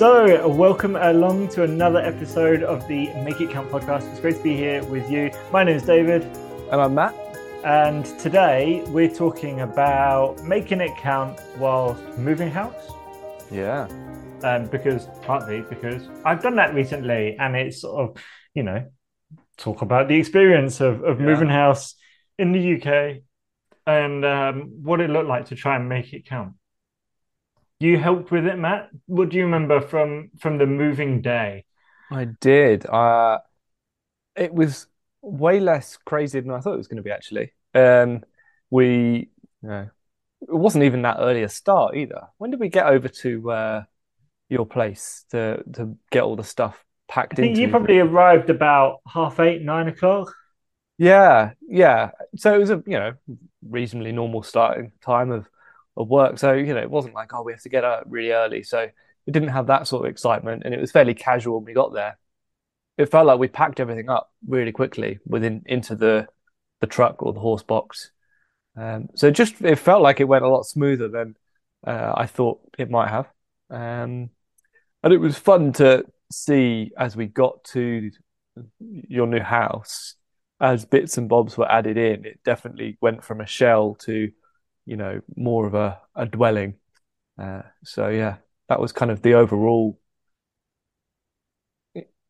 So, 0.00 0.48
welcome 0.48 0.96
along 0.96 1.48
to 1.48 1.62
another 1.62 1.98
episode 1.98 2.62
of 2.62 2.88
the 2.88 3.12
Make 3.22 3.42
It 3.42 3.50
Count 3.50 3.70
podcast. 3.70 4.10
It's 4.10 4.18
great 4.18 4.36
to 4.38 4.42
be 4.42 4.56
here 4.56 4.82
with 4.84 5.10
you. 5.10 5.30
My 5.52 5.62
name 5.62 5.76
is 5.76 5.82
David. 5.82 6.22
And 6.72 6.80
I'm 6.80 6.94
Matt. 6.94 7.14
And 7.64 8.06
today 8.18 8.82
we're 8.86 9.14
talking 9.14 9.60
about 9.60 10.42
making 10.42 10.80
it 10.80 10.96
count 10.96 11.38
whilst 11.58 12.02
moving 12.16 12.50
house. 12.50 12.90
Yeah. 13.50 13.88
Um, 14.42 14.68
because 14.68 15.06
partly 15.20 15.60
because 15.68 16.08
I've 16.24 16.42
done 16.42 16.56
that 16.56 16.72
recently 16.72 17.36
and 17.36 17.54
it's 17.54 17.82
sort 17.82 18.08
of, 18.08 18.24
you 18.54 18.62
know, 18.62 18.90
talk 19.58 19.82
about 19.82 20.08
the 20.08 20.16
experience 20.16 20.80
of, 20.80 21.04
of 21.04 21.20
yeah. 21.20 21.26
moving 21.26 21.50
house 21.50 21.94
in 22.38 22.52
the 22.52 22.76
UK 22.76 23.20
and 23.86 24.24
um, 24.24 24.78
what 24.82 25.02
it 25.02 25.10
looked 25.10 25.28
like 25.28 25.48
to 25.48 25.56
try 25.56 25.76
and 25.76 25.90
make 25.90 26.14
it 26.14 26.24
count. 26.24 26.54
You 27.80 27.98
helped 27.98 28.30
with 28.30 28.46
it, 28.46 28.58
Matt. 28.58 28.90
What 29.06 29.30
do 29.30 29.38
you 29.38 29.44
remember 29.44 29.80
from 29.80 30.30
from 30.38 30.58
the 30.58 30.66
moving 30.66 31.22
day? 31.22 31.64
I 32.10 32.26
did. 32.40 32.84
Uh, 32.86 33.38
it 34.36 34.52
was 34.52 34.86
way 35.22 35.60
less 35.60 35.96
crazy 35.96 36.40
than 36.40 36.50
I 36.50 36.60
thought 36.60 36.74
it 36.74 36.78
was 36.78 36.88
going 36.88 36.98
to 36.98 37.02
be. 37.02 37.10
Actually, 37.10 37.52
um, 37.74 38.22
we, 38.70 39.30
you 39.62 39.68
know, 39.68 39.88
it 40.42 40.54
wasn't 40.54 40.84
even 40.84 41.02
that 41.02 41.16
early 41.20 41.42
a 41.42 41.48
start 41.48 41.96
either. 41.96 42.28
When 42.38 42.50
did 42.50 42.60
we 42.60 42.68
get 42.68 42.86
over 42.86 43.08
to 43.08 43.50
uh, 43.50 43.82
your 44.50 44.66
place 44.66 45.24
to 45.30 45.62
to 45.74 45.96
get 46.10 46.22
all 46.22 46.36
the 46.36 46.44
stuff 46.44 46.84
packed 47.08 47.34
I 47.34 47.36
think 47.36 47.56
You 47.56 47.68
probably 47.68 47.98
arrived 47.98 48.50
about 48.50 49.00
half 49.06 49.40
eight, 49.40 49.62
nine 49.62 49.88
o'clock. 49.88 50.34
Yeah, 50.98 51.52
yeah. 51.66 52.10
So 52.36 52.54
it 52.54 52.58
was 52.58 52.70
a 52.70 52.82
you 52.86 52.98
know 52.98 53.14
reasonably 53.66 54.12
normal 54.12 54.42
starting 54.42 54.92
time 55.00 55.30
of 55.30 55.48
of 55.96 56.08
work. 56.08 56.38
So, 56.38 56.52
you 56.52 56.74
know, 56.74 56.80
it 56.80 56.90
wasn't 56.90 57.14
like, 57.14 57.32
oh, 57.34 57.42
we 57.42 57.52
have 57.52 57.62
to 57.62 57.68
get 57.68 57.84
up 57.84 58.04
really 58.06 58.32
early. 58.32 58.62
So 58.62 58.88
we 59.26 59.32
didn't 59.32 59.50
have 59.50 59.66
that 59.66 59.86
sort 59.86 60.04
of 60.04 60.10
excitement. 60.10 60.62
And 60.64 60.74
it 60.74 60.80
was 60.80 60.92
fairly 60.92 61.14
casual 61.14 61.56
when 61.56 61.64
we 61.64 61.72
got 61.72 61.92
there. 61.92 62.18
It 62.98 63.10
felt 63.10 63.26
like 63.26 63.38
we 63.38 63.48
packed 63.48 63.80
everything 63.80 64.10
up 64.10 64.30
really 64.46 64.72
quickly 64.72 65.18
within 65.26 65.62
into 65.66 65.94
the 65.96 66.28
the 66.80 66.86
truck 66.86 67.22
or 67.22 67.32
the 67.32 67.40
horse 67.40 67.62
box. 67.62 68.10
Um, 68.76 69.08
so 69.14 69.30
just 69.30 69.60
it 69.60 69.78
felt 69.78 70.02
like 70.02 70.20
it 70.20 70.28
went 70.28 70.44
a 70.44 70.48
lot 70.48 70.64
smoother 70.64 71.08
than 71.08 71.36
uh, 71.86 72.12
I 72.16 72.26
thought 72.26 72.60
it 72.78 72.90
might 72.90 73.08
have. 73.08 73.26
Um, 73.70 74.30
and 75.02 75.12
it 75.12 75.18
was 75.18 75.38
fun 75.38 75.72
to 75.74 76.04
see 76.30 76.92
as 76.96 77.16
we 77.16 77.26
got 77.26 77.64
to 77.64 78.10
your 78.78 79.26
new 79.26 79.40
house, 79.40 80.14
as 80.60 80.84
bits 80.84 81.16
and 81.18 81.28
bobs 81.28 81.56
were 81.56 81.70
added 81.70 81.96
in, 81.96 82.24
it 82.24 82.40
definitely 82.44 82.98
went 83.00 83.24
from 83.24 83.40
a 83.40 83.46
shell 83.46 83.94
to 84.00 84.30
you 84.90 84.96
know 84.96 85.20
more 85.36 85.66
of 85.66 85.74
a, 85.74 86.00
a 86.16 86.26
dwelling. 86.26 86.74
Uh, 87.40 87.62
so 87.84 88.08
yeah, 88.08 88.38
that 88.68 88.80
was 88.80 88.90
kind 88.90 89.12
of 89.12 89.22
the 89.22 89.34
overall. 89.34 89.96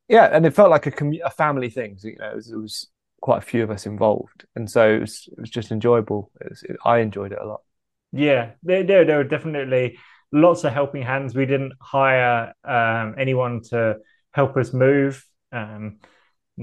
Yeah, 0.09 0.29
and 0.31 0.45
it 0.45 0.55
felt 0.55 0.71
like 0.71 0.87
a 0.87 0.91
commu- 0.91 1.25
a 1.25 1.31
family 1.31 1.71
thing. 1.71 1.97
So, 1.97 2.09
you 2.09 2.17
know, 2.19 2.31
it 2.31 2.37
was, 2.37 2.51
it 2.51 2.57
was, 2.57 2.89
quite 3.23 3.39
a 3.39 3.43
few 3.43 3.63
of 3.63 3.71
us 3.71 3.85
involved, 3.85 4.47
and 4.57 4.71
so 4.71 4.95
it 4.95 5.01
was, 5.01 5.29
it 5.31 5.41
was 5.41 5.51
just 5.51 5.71
enjoyable. 5.73 6.31
Was, 6.43 6.65
I 6.87 6.99
enjoyed 6.99 7.33
it 7.33 7.39
a 7.41 7.47
lot. 7.47 7.61
Yeah, 8.13 8.53
there, 8.63 8.83
there, 8.83 9.05
there 9.05 9.19
were 9.19 9.25
definitely 9.25 9.99
lots 10.33 10.65
of 10.65 10.73
helping 10.73 11.03
hands. 11.03 11.35
We 11.35 11.45
didn't 11.45 11.75
hire 11.81 12.55
um, 12.65 13.15
anyone 13.19 13.61
to 13.71 13.99
help 14.33 14.57
us 14.57 14.73
move. 14.73 15.25
Um, 15.53 15.99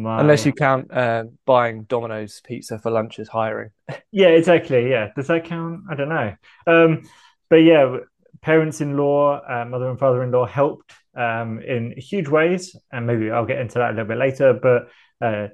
Unless 0.05 0.45
you 0.45 0.53
count 0.53 0.91
uh, 0.91 1.25
buying 1.45 1.83
Domino's 1.83 2.41
pizza 2.45 2.77
for 2.77 2.91
lunch 2.91 3.19
as 3.19 3.27
hiring. 3.27 3.71
yeah, 4.11 4.27
exactly. 4.27 4.89
Yeah, 4.89 5.09
does 5.15 5.27
that 5.27 5.45
count? 5.45 5.81
I 5.89 5.95
don't 5.95 6.09
know. 6.09 6.35
Um, 6.67 7.03
but 7.49 7.57
yeah, 7.57 7.97
parents-in-law, 8.41 9.41
uh, 9.47 9.65
mother 9.65 9.89
and 9.89 9.99
father-in-law 9.99 10.45
helped 10.45 10.93
um, 11.15 11.59
in 11.59 11.93
huge 11.97 12.27
ways, 12.27 12.75
and 12.91 13.07
maybe 13.07 13.31
I'll 13.31 13.45
get 13.45 13.59
into 13.59 13.79
that 13.79 13.89
a 13.89 13.93
little 13.93 14.05
bit 14.05 14.17
later. 14.17 14.53
But 14.53 14.89
uh, 15.19 15.47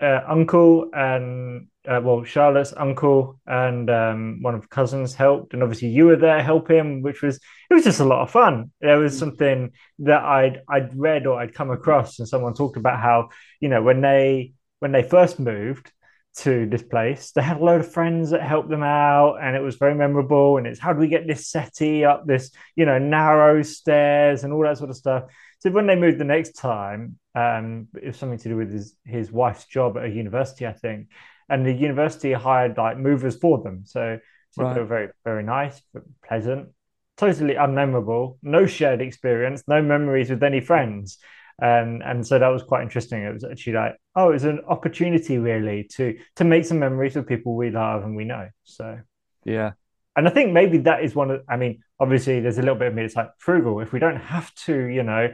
uh, 0.00 0.20
uncle 0.28 0.90
and 0.92 1.68
uh, 1.86 2.00
well, 2.02 2.24
Charlotte's 2.24 2.72
uncle 2.76 3.38
and 3.46 3.90
um, 3.90 4.38
one 4.40 4.54
of 4.54 4.70
cousins 4.70 5.14
helped, 5.14 5.52
and 5.52 5.62
obviously 5.62 5.88
you 5.88 6.06
were 6.06 6.16
there 6.16 6.42
helping, 6.42 7.02
which 7.02 7.22
was 7.22 7.36
it 7.70 7.74
was 7.74 7.84
just 7.84 8.00
a 8.00 8.04
lot 8.04 8.22
of 8.22 8.30
fun. 8.30 8.70
There 8.80 8.98
was 8.98 9.14
mm. 9.16 9.18
something 9.18 9.72
that 10.00 10.22
I'd 10.22 10.62
I'd 10.68 10.98
read 10.98 11.26
or 11.26 11.38
I'd 11.38 11.54
come 11.54 11.70
across, 11.70 12.18
and 12.18 12.28
someone 12.28 12.54
talked 12.54 12.78
about 12.78 13.00
how 13.00 13.28
you 13.60 13.68
know 13.68 13.82
when 13.82 14.00
they 14.00 14.54
when 14.78 14.92
they 14.92 15.02
first 15.02 15.38
moved 15.38 15.92
to 16.36 16.66
this 16.66 16.82
place, 16.82 17.30
they 17.30 17.42
had 17.42 17.58
a 17.58 17.64
load 17.64 17.80
of 17.80 17.92
friends 17.92 18.30
that 18.30 18.42
helped 18.42 18.70
them 18.70 18.82
out, 18.82 19.36
and 19.42 19.54
it 19.54 19.60
was 19.60 19.76
very 19.76 19.94
memorable. 19.94 20.56
And 20.56 20.66
it's 20.66 20.80
how 20.80 20.92
do 20.94 20.98
we 20.98 21.08
get 21.08 21.26
this 21.26 21.48
settee 21.48 22.04
up 22.04 22.26
this 22.26 22.50
you 22.76 22.86
know 22.86 22.98
narrow 22.98 23.62
stairs 23.62 24.42
and 24.42 24.54
all 24.54 24.62
that 24.62 24.78
sort 24.78 24.90
of 24.90 24.96
stuff. 24.96 25.24
So 25.58 25.70
when 25.70 25.86
they 25.86 25.96
moved 25.96 26.18
the 26.18 26.24
next 26.24 26.52
time, 26.52 27.18
um, 27.34 27.88
it 27.94 28.06
was 28.06 28.16
something 28.16 28.38
to 28.38 28.48
do 28.48 28.56
with 28.56 28.72
his 28.72 28.96
his 29.04 29.30
wife's 29.30 29.66
job 29.66 29.98
at 29.98 30.04
a 30.04 30.08
university, 30.08 30.66
I 30.66 30.72
think 30.72 31.08
and 31.48 31.66
the 31.66 31.72
university 31.72 32.32
hired 32.32 32.76
like 32.76 32.98
movers 32.98 33.36
for 33.36 33.62
them. 33.62 33.82
So, 33.84 34.18
so 34.52 34.62
right. 34.62 34.74
they 34.74 34.80
were 34.80 34.86
very 34.86 35.08
very 35.24 35.42
nice, 35.42 35.80
pleasant, 36.26 36.68
totally 37.16 37.54
unmemorable, 37.54 38.38
no 38.42 38.66
shared 38.66 39.00
experience, 39.00 39.62
no 39.66 39.82
memories 39.82 40.30
with 40.30 40.42
any 40.42 40.60
friends. 40.60 41.18
And 41.60 42.02
and 42.02 42.26
so 42.26 42.38
that 42.38 42.48
was 42.48 42.62
quite 42.62 42.82
interesting. 42.82 43.22
It 43.22 43.32
was 43.32 43.44
actually 43.44 43.74
like, 43.74 43.96
oh, 44.16 44.30
it's 44.30 44.44
an 44.44 44.60
opportunity 44.68 45.38
really 45.38 45.84
to 45.96 46.18
to 46.36 46.44
make 46.44 46.64
some 46.64 46.78
memories 46.78 47.14
with 47.14 47.28
people 47.28 47.54
we 47.54 47.70
love 47.70 48.02
and 48.04 48.16
we 48.16 48.24
know. 48.24 48.48
So 48.64 48.98
yeah. 49.44 49.72
And 50.16 50.28
I 50.28 50.30
think 50.30 50.52
maybe 50.52 50.78
that 50.78 51.02
is 51.04 51.14
one 51.14 51.30
of 51.30 51.42
I 51.48 51.56
mean, 51.56 51.82
obviously 52.00 52.40
there's 52.40 52.58
a 52.58 52.62
little 52.62 52.74
bit 52.76 52.88
of 52.88 52.94
me, 52.94 53.04
it's 53.04 53.16
like 53.16 53.30
frugal. 53.38 53.80
If 53.80 53.92
we 53.92 54.00
don't 54.00 54.16
have 54.16 54.52
to, 54.66 54.74
you 54.86 55.04
know, 55.04 55.32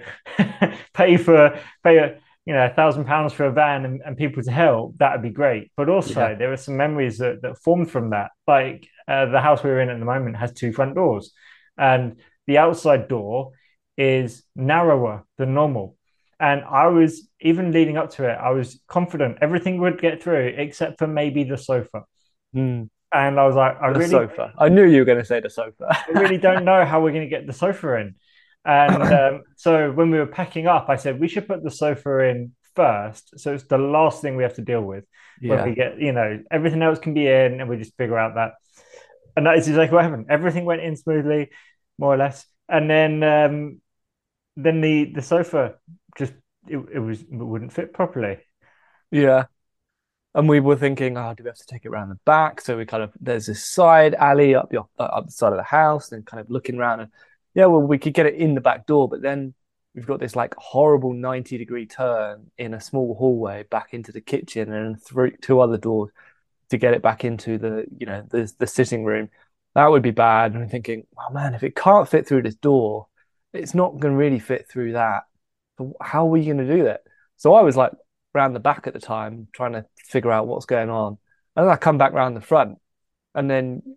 pay 0.94 1.16
for 1.16 1.58
pay 1.82 1.98
a 1.98 2.18
you 2.46 2.54
know 2.54 2.64
a 2.64 2.70
thousand 2.70 3.04
pounds 3.04 3.32
for 3.32 3.46
a 3.46 3.52
van 3.52 3.84
and, 3.84 4.00
and, 4.04 4.16
people 4.16 4.42
to 4.42 4.50
help 4.50 4.96
that 4.98 5.12
would 5.12 5.22
be 5.22 5.30
great. 5.30 5.70
But 5.76 5.88
also 5.88 6.20
yeah. 6.20 6.34
there 6.34 6.52
are 6.52 6.56
some 6.56 6.76
memories 6.76 7.18
that, 7.18 7.42
that 7.42 7.58
formed 7.58 7.90
from 7.90 8.10
that. 8.10 8.30
Like 8.46 8.88
uh, 9.06 9.26
the 9.26 9.40
house 9.40 9.62
we're 9.62 9.80
in 9.80 9.90
at 9.90 9.98
the 9.98 10.04
moment 10.04 10.36
has 10.36 10.52
two 10.52 10.72
front 10.72 10.94
doors 10.94 11.32
and 11.76 12.16
the 12.46 12.58
outside 12.58 13.08
door 13.08 13.52
is 13.96 14.42
narrower 14.56 15.24
than 15.38 15.54
normal. 15.54 15.96
And 16.38 16.62
i 16.64 16.86
was 16.86 17.28
even 17.40 17.70
leading 17.70 17.98
up 17.98 18.10
to 18.12 18.24
it 18.24 18.32
i 18.32 18.50
was 18.50 18.80
confident 18.86 19.38
everything 19.42 19.78
would 19.80 20.00
get 20.00 20.22
through 20.22 20.54
except 20.56 20.98
for 20.98 21.06
maybe 21.06 21.44
the 21.44 21.58
sofa. 21.58 22.04
Mm. 22.56 22.88
and 23.12 23.38
i 23.38 23.46
was 23.46 23.56
like 23.56 23.76
i 23.80 23.92
the 23.92 23.98
really 23.98 24.10
sofa. 24.10 24.52
I 24.58 24.70
knew 24.70 24.84
you 24.84 25.00
were 25.00 25.04
going 25.04 25.18
to 25.18 25.24
say 25.24 25.40
the 25.40 25.50
sofa. 25.50 25.86
I 25.90 26.18
really 26.18 26.38
don't 26.38 26.64
know 26.70 26.84
how 26.86 27.02
we're 27.02 27.12
going 27.12 27.28
to 27.28 27.36
get 27.36 27.46
the 27.46 27.52
sofa 27.52 27.96
in 27.96 28.14
and 28.64 29.02
um, 29.02 29.42
so 29.56 29.92
when 29.92 30.10
we 30.10 30.18
were 30.18 30.26
packing 30.26 30.66
up, 30.66 30.88
I 30.88 30.96
said 30.96 31.20
we 31.20 31.28
should 31.28 31.48
put 31.48 31.62
the 31.62 31.70
sofa 31.70 32.20
in 32.20 32.52
first. 32.74 33.38
So 33.38 33.54
it's 33.54 33.64
the 33.64 33.78
last 33.78 34.22
thing 34.22 34.36
we 34.36 34.42
have 34.42 34.54
to 34.54 34.62
deal 34.62 34.82
with 34.82 35.04
yeah. 35.40 35.56
when 35.56 35.70
we 35.70 35.74
get, 35.74 35.98
you 35.98 36.12
know, 36.12 36.42
everything 36.50 36.82
else 36.82 36.98
can 36.98 37.14
be 37.14 37.26
in 37.26 37.60
and 37.60 37.68
we 37.68 37.76
just 37.76 37.96
figure 37.96 38.18
out 38.18 38.34
that. 38.34 38.54
And 39.36 39.46
that 39.46 39.56
is 39.56 39.68
exactly 39.68 39.94
what 39.94 40.04
happened. 40.04 40.26
Everything 40.28 40.64
went 40.64 40.82
in 40.82 40.96
smoothly, 40.96 41.50
more 41.98 42.14
or 42.14 42.16
less. 42.16 42.44
And 42.68 42.88
then 42.90 43.22
um, 43.22 43.80
then 44.56 44.80
the 44.80 45.12
the 45.12 45.22
sofa 45.22 45.74
just 46.16 46.32
it, 46.66 46.78
it 46.92 46.98
was 46.98 47.20
it 47.20 47.28
wouldn't 47.30 47.72
fit 47.72 47.92
properly. 47.92 48.38
Yeah. 49.10 49.44
And 50.32 50.48
we 50.48 50.60
were 50.60 50.76
thinking, 50.76 51.16
oh, 51.16 51.34
do 51.34 51.42
we 51.42 51.48
have 51.48 51.56
to 51.56 51.66
take 51.66 51.84
it 51.84 51.88
around 51.88 52.10
the 52.10 52.18
back? 52.24 52.60
So 52.60 52.76
we 52.76 52.86
kind 52.86 53.02
of 53.02 53.12
there's 53.20 53.46
this 53.46 53.66
side 53.66 54.14
alley 54.14 54.54
up 54.54 54.72
your 54.72 54.88
up 54.98 55.26
the 55.26 55.32
side 55.32 55.52
of 55.52 55.58
the 55.58 55.64
house, 55.64 56.12
and 56.12 56.24
kind 56.24 56.40
of 56.40 56.50
looking 56.50 56.76
around 56.76 57.00
and 57.00 57.10
yeah, 57.54 57.66
well, 57.66 57.80
we 57.80 57.98
could 57.98 58.14
get 58.14 58.26
it 58.26 58.34
in 58.34 58.54
the 58.54 58.60
back 58.60 58.86
door, 58.86 59.08
but 59.08 59.22
then 59.22 59.54
we've 59.94 60.06
got 60.06 60.20
this 60.20 60.36
like 60.36 60.54
horrible 60.56 61.12
90 61.12 61.58
degree 61.58 61.86
turn 61.86 62.50
in 62.58 62.74
a 62.74 62.80
small 62.80 63.14
hallway 63.14 63.64
back 63.64 63.88
into 63.92 64.12
the 64.12 64.20
kitchen 64.20 64.72
and 64.72 65.02
through 65.02 65.36
two 65.42 65.60
other 65.60 65.76
doors 65.76 66.10
to 66.70 66.78
get 66.78 66.94
it 66.94 67.02
back 67.02 67.24
into 67.24 67.58
the, 67.58 67.86
you 67.98 68.06
know, 68.06 68.24
the, 68.30 68.52
the 68.58 68.66
sitting 68.66 69.04
room. 69.04 69.28
That 69.74 69.90
would 69.90 70.02
be 70.02 70.12
bad. 70.12 70.52
And 70.54 70.62
I'm 70.62 70.68
thinking, 70.68 71.06
oh 71.18 71.32
man, 71.32 71.54
if 71.54 71.62
it 71.62 71.74
can't 71.74 72.08
fit 72.08 72.26
through 72.26 72.42
this 72.42 72.54
door, 72.54 73.08
it's 73.52 73.74
not 73.74 73.98
going 73.98 74.14
to 74.14 74.18
really 74.18 74.38
fit 74.38 74.68
through 74.68 74.92
that. 74.92 75.24
How 76.00 76.26
are 76.26 76.30
we 76.30 76.44
going 76.44 76.58
to 76.58 76.76
do 76.76 76.84
that? 76.84 77.02
So 77.36 77.54
I 77.54 77.62
was 77.62 77.76
like 77.76 77.92
round 78.34 78.54
the 78.54 78.60
back 78.60 78.86
at 78.86 78.92
the 78.92 79.00
time, 79.00 79.48
trying 79.52 79.72
to 79.72 79.84
figure 79.96 80.30
out 80.30 80.46
what's 80.46 80.66
going 80.66 80.90
on. 80.90 81.18
And 81.56 81.66
then 81.66 81.72
I 81.72 81.76
come 81.76 81.98
back 81.98 82.12
round 82.12 82.36
the 82.36 82.40
front, 82.40 82.78
and 83.34 83.50
then 83.50 83.96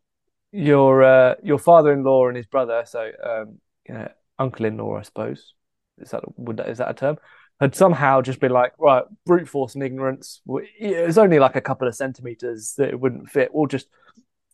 your 0.53 1.03
uh, 1.03 1.35
your 1.43 1.57
father-in-law 1.57 2.27
and 2.27 2.37
his 2.37 2.45
brother, 2.45 2.83
so 2.85 3.11
um, 3.23 3.57
you 3.87 3.95
know, 3.95 4.07
uncle-in-law, 4.37 4.99
I 4.99 5.01
suppose. 5.01 5.53
Is 5.97 6.11
that 6.11 6.21
would 6.37 6.57
that 6.57 6.69
is 6.69 6.77
that 6.77 6.91
a 6.91 6.93
term? 6.93 7.17
Had 7.59 7.75
somehow 7.75 8.21
just 8.21 8.39
been 8.39 8.51
like, 8.51 8.73
right, 8.77 9.03
brute 9.25 9.47
force 9.47 9.73
and 9.73 9.83
ignorance. 9.83 10.41
It's 10.79 11.17
only 11.17 11.39
like 11.39 11.55
a 11.55 11.61
couple 11.61 11.87
of 11.87 11.95
centimeters 11.95 12.73
that 12.77 12.89
it 12.89 12.99
wouldn't 12.99 13.29
fit. 13.29 13.53
We'll 13.53 13.67
just 13.67 13.87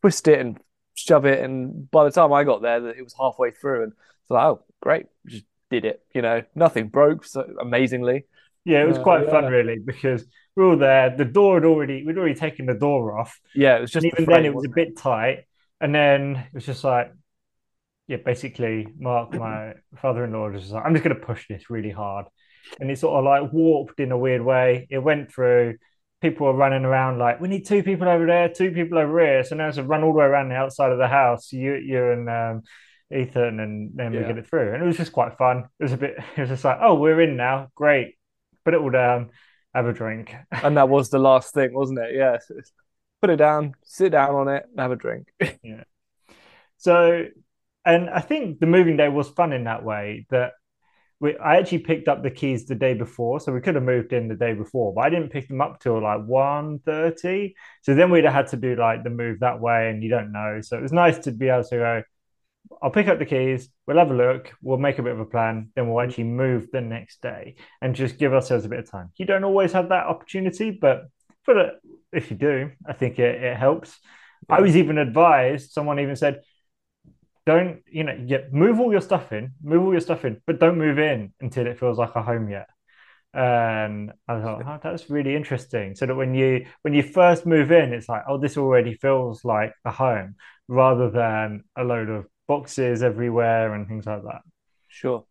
twist 0.02 0.28
it 0.28 0.40
and 0.40 0.60
shove 0.96 1.26
it. 1.26 1.44
And 1.44 1.90
by 1.92 2.04
the 2.04 2.12
time 2.12 2.34
I 2.34 2.44
got 2.44 2.62
there, 2.62 2.88
it 2.90 3.04
was 3.04 3.16
halfway 3.20 3.52
through, 3.52 3.84
and 3.84 3.94
so 4.28 4.36
like, 4.36 4.46
oh, 4.46 4.64
great, 4.82 5.06
just 5.28 5.46
did 5.70 5.86
it. 5.86 6.02
You 6.14 6.22
know, 6.22 6.44
nothing 6.56 6.88
broke. 6.88 7.26
So 7.26 7.46
amazingly. 7.60 8.26
Yeah, 8.64 8.84
it 8.84 8.88
was 8.88 9.00
quite 9.00 9.28
uh, 9.28 9.32
fun, 9.32 9.46
really, 9.46 9.80
because 9.84 10.26
we 10.56 10.64
were 10.64 10.72
all 10.72 10.78
there. 10.78 11.16
The 11.16 11.26
door 11.26 11.56
had 11.56 11.66
already 11.66 12.06
we'd 12.06 12.18
already 12.18 12.36
taken 12.36 12.68
the 12.68 12.74
door 12.74 13.18
off. 13.18 13.40
Yeah, 13.54 13.78
it 13.78 13.82
was 13.82 13.92
just 13.92 14.04
and 14.04 14.14
even 14.14 14.24
the 14.24 14.26
frame, 14.26 14.44
then 14.44 14.46
it 14.46 14.56
was 14.56 14.66
a 14.66 14.70
bit 14.70 14.98
tight 14.98 15.46
and 15.82 15.94
then 15.94 16.36
it 16.36 16.54
was 16.54 16.66
just 16.66 16.84
like, 16.84 17.12
yeah, 18.08 18.18
basically, 18.18 18.88
Mark, 18.98 19.34
my 19.34 19.74
father-in-law, 20.02 20.50
was 20.50 20.72
like, 20.72 20.84
I'm 20.84 20.94
just 20.94 21.04
going 21.04 21.16
to 21.16 21.26
push 21.26 21.48
this 21.48 21.70
really 21.70 21.92
hard, 21.92 22.26
and 22.80 22.90
it 22.90 22.98
sort 22.98 23.18
of 23.18 23.26
like 23.26 23.54
warped 23.54 24.00
in 24.00 24.12
a 24.12 24.18
weird 24.18 24.42
way. 24.44 24.88
It 24.90 25.00
went 25.00 25.32
through. 25.32 25.78
People 26.22 26.48
were 26.48 26.54
running 26.54 26.84
around 26.84 27.18
like, 27.18 27.40
we 27.40 27.48
need 27.48 27.66
two 27.66 27.82
people 27.82 28.10
over 28.10 28.26
there, 28.26 28.50
two 28.50 28.72
people 28.72 28.98
over 28.98 29.20
here. 29.22 29.44
So 29.44 29.56
now 29.56 29.70
it's 29.70 29.78
a 29.78 29.84
run 29.84 30.04
all 30.04 30.12
the 30.12 30.20
way 30.20 30.26
around 30.26 30.50
the 30.50 30.56
outside 30.56 30.92
of 30.92 30.98
the 30.98 31.08
house. 31.08 31.54
You, 31.54 31.76
you 31.76 32.12
and 32.12 32.30
um, 32.30 32.62
Ethan, 33.16 33.60
and 33.62 33.92
then 33.96 34.12
we 34.12 34.20
get 34.26 34.38
it 34.38 34.48
through. 34.48 34.74
And 34.74 34.84
it 34.84 34.86
was 34.86 34.98
just 34.98 35.14
quite 35.14 35.38
fun. 35.38 35.66
It 35.80 35.84
was 35.84 35.94
a 35.94 35.98
bit. 35.98 36.16
It 36.36 36.42
was 36.42 36.50
just 36.50 36.66
like, 36.66 36.80
oh, 36.82 36.96
we're 36.96 37.22
in 37.22 37.38
now. 37.38 37.70
Great. 37.76 38.18
Put 38.66 38.74
it 38.74 38.82
all 38.82 38.90
down. 38.90 39.30
Have 39.74 39.88
a 39.88 39.94
drink. 39.94 40.36
And 40.52 40.78
that 40.78 40.90
was 40.90 41.10
the 41.10 41.20
last 41.20 41.54
thing, 41.54 41.74
wasn't 41.74 42.00
it? 42.00 42.16
Yeah. 42.16 42.38
Put 43.22 43.30
it 43.30 43.36
down, 43.38 43.74
sit 43.84 44.12
down 44.12 44.36
on 44.36 44.48
it, 44.48 44.66
and 44.70 44.80
have 44.80 44.92
a 44.92 44.96
drink. 44.96 45.28
Yeah. 45.64 45.84
So, 46.78 47.26
and 47.86 48.10
I 48.10 48.22
think 48.22 48.60
the 48.60 48.66
moving 48.66 48.96
day 48.96 49.10
was 49.10 49.28
fun 49.30 49.52
in 49.52 49.66
that 49.66 49.84
way 49.84 50.26
that 50.30 50.54
we 51.20 51.38
I 51.38 51.58
actually 51.58 51.80
picked 51.80 52.08
up 52.08 52.24
the 52.24 52.32
keys 52.32 52.66
the 52.66 52.76
day 52.76 52.94
before, 52.94 53.40
so 53.40 53.52
we 53.52 53.62
could 53.62 53.76
have 53.76 53.84
moved 53.84 54.14
in 54.14 54.28
the 54.30 54.36
day 54.36 54.54
before, 54.54 54.94
but 54.94 55.02
I 55.02 55.10
didn't 55.10 55.32
pick 55.32 55.48
them 55.50 55.62
up 55.62 55.82
till 55.82 56.02
like 56.02 56.22
1.30. 56.22 57.54
So 57.82 57.94
then 57.94 58.10
we'd 58.12 58.24
have 58.24 58.34
had 58.34 58.48
to 58.48 58.58
do 58.58 58.76
like 58.76 59.04
the 59.04 59.10
move 59.10 59.42
that 59.42 59.60
way, 59.60 59.90
and 59.90 60.02
you 60.04 60.10
don't 60.10 60.32
know. 60.32 60.62
So 60.62 60.78
it 60.78 60.82
was 60.82 60.94
nice 60.94 61.18
to 61.20 61.32
be 61.32 61.50
able 61.50 61.66
to 61.66 61.76
go, 61.78 62.04
I'll 62.82 62.92
pick 62.92 63.08
up 63.08 63.20
the 63.20 63.26
keys, 63.26 63.70
we'll 63.86 63.98
have 63.98 64.12
a 64.12 64.14
look, 64.14 64.54
we'll 64.62 64.78
make 64.78 65.00
a 65.00 65.04
bit 65.04 65.12
of 65.12 65.20
a 65.20 65.26
plan, 65.26 65.72
then 65.76 65.90
we'll 65.90 66.02
actually 66.02 66.26
move 66.26 66.68
the 66.72 66.82
next 66.82 67.22
day 67.22 67.56
and 67.82 67.96
just 67.96 68.18
give 68.18 68.34
ourselves 68.34 68.66
a 68.66 68.70
bit 68.70 68.80
of 68.80 68.90
time. 68.90 69.12
You 69.18 69.26
don't 69.26 69.44
always 69.44 69.74
have 69.74 69.90
that 69.90 70.06
opportunity, 70.08 70.72
but 70.72 71.04
for 71.44 71.54
the, 71.54 71.72
if 72.12 72.32
you 72.32 72.38
do, 72.38 72.72
I 72.86 72.94
think 72.94 73.20
it, 73.20 73.44
it 73.44 73.58
helps. 73.58 74.00
I 74.50 74.62
was 74.62 74.76
even 74.76 74.98
advised, 74.98 75.72
someone 75.72 76.00
even 76.00 76.16
said, 76.16 76.42
don't, 77.46 77.82
you 77.92 78.04
know, 78.04 78.18
yeah, 78.26 78.40
move 78.52 78.80
all 78.80 78.92
your 78.92 79.02
stuff 79.02 79.32
in, 79.32 79.54
move 79.62 79.84
all 79.84 79.92
your 79.92 80.02
stuff 80.02 80.26
in, 80.26 80.42
but 80.46 80.60
don't 80.60 80.78
move 80.78 81.00
in 81.00 81.34
until 81.40 81.68
it 81.68 81.80
feels 81.80 81.98
like 81.98 82.16
a 82.16 82.22
home 82.22 82.50
yet. 82.50 82.68
And 83.34 84.12
I 84.28 84.42
thought, 84.42 84.64
oh, 84.66 84.80
that's 84.82 85.10
really 85.10 85.36
interesting. 85.36 85.96
So 85.96 86.08
that 86.08 86.16
when 86.16 86.34
you 86.34 86.66
when 86.82 86.94
you 86.94 87.04
first 87.04 87.46
move 87.46 87.72
in, 87.72 87.94
it's 87.94 88.10
like, 88.10 88.24
oh, 88.28 88.40
this 88.40 88.58
already 88.58 88.96
feels 88.96 89.46
like 89.46 89.74
a 89.86 89.92
home, 89.92 90.36
rather 90.68 91.12
than 91.12 91.64
a 91.76 91.84
load 91.84 92.10
of 92.10 92.26
boxes 92.48 93.04
everywhere 93.04 93.74
and 93.74 93.88
things 93.88 94.08
like 94.08 94.24
that. 94.24 94.42
Sure. 94.88 95.26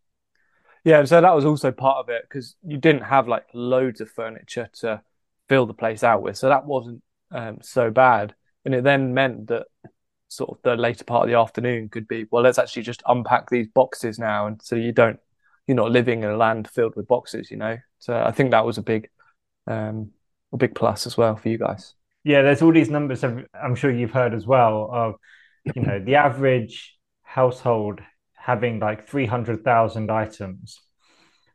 Yeah, 0.84 1.04
so 1.04 1.20
that 1.20 1.34
was 1.34 1.44
also 1.44 1.72
part 1.72 1.98
of 1.98 2.08
it 2.08 2.22
because 2.22 2.54
you 2.62 2.78
didn't 2.78 3.02
have 3.02 3.26
like 3.26 3.46
loads 3.52 4.00
of 4.00 4.10
furniture 4.10 4.70
to 4.74 5.02
fill 5.48 5.66
the 5.66 5.74
place 5.74 6.02
out 6.02 6.22
with. 6.22 6.36
So 6.36 6.48
that 6.48 6.66
wasn't 6.66 7.02
um, 7.30 7.58
so 7.62 7.90
bad. 7.90 8.34
And 8.64 8.74
it 8.74 8.84
then 8.84 9.14
meant 9.14 9.48
that 9.48 9.66
sort 10.28 10.50
of 10.50 10.58
the 10.62 10.76
later 10.76 11.04
part 11.04 11.24
of 11.24 11.30
the 11.30 11.38
afternoon 11.38 11.88
could 11.88 12.06
be, 12.06 12.26
well, 12.30 12.42
let's 12.42 12.58
actually 12.58 12.82
just 12.82 13.02
unpack 13.06 13.50
these 13.50 13.68
boxes 13.68 14.18
now. 14.18 14.46
And 14.46 14.60
so 14.62 14.76
you 14.76 14.92
don't, 14.92 15.18
you're 15.66 15.76
not 15.76 15.90
living 15.90 16.22
in 16.22 16.30
a 16.30 16.36
land 16.36 16.68
filled 16.68 16.96
with 16.96 17.08
boxes, 17.08 17.50
you 17.50 17.56
know? 17.56 17.78
So 17.98 18.16
I 18.16 18.30
think 18.30 18.50
that 18.50 18.64
was 18.64 18.78
a 18.78 18.82
big, 18.82 19.08
um, 19.66 20.10
a 20.52 20.56
big 20.56 20.74
plus 20.74 21.06
as 21.06 21.16
well 21.16 21.36
for 21.36 21.48
you 21.48 21.58
guys. 21.58 21.94
Yeah, 22.24 22.42
there's 22.42 22.62
all 22.62 22.72
these 22.72 22.90
numbers 22.90 23.24
I'm 23.24 23.74
sure 23.74 23.90
you've 23.90 24.10
heard 24.10 24.34
as 24.34 24.46
well 24.46 24.90
of, 24.92 25.14
you 25.74 25.82
know, 25.82 25.98
the 25.98 26.16
average 26.16 26.96
household 27.22 28.00
having 28.34 28.80
like 28.80 29.08
300,000 29.08 30.10
items. 30.10 30.80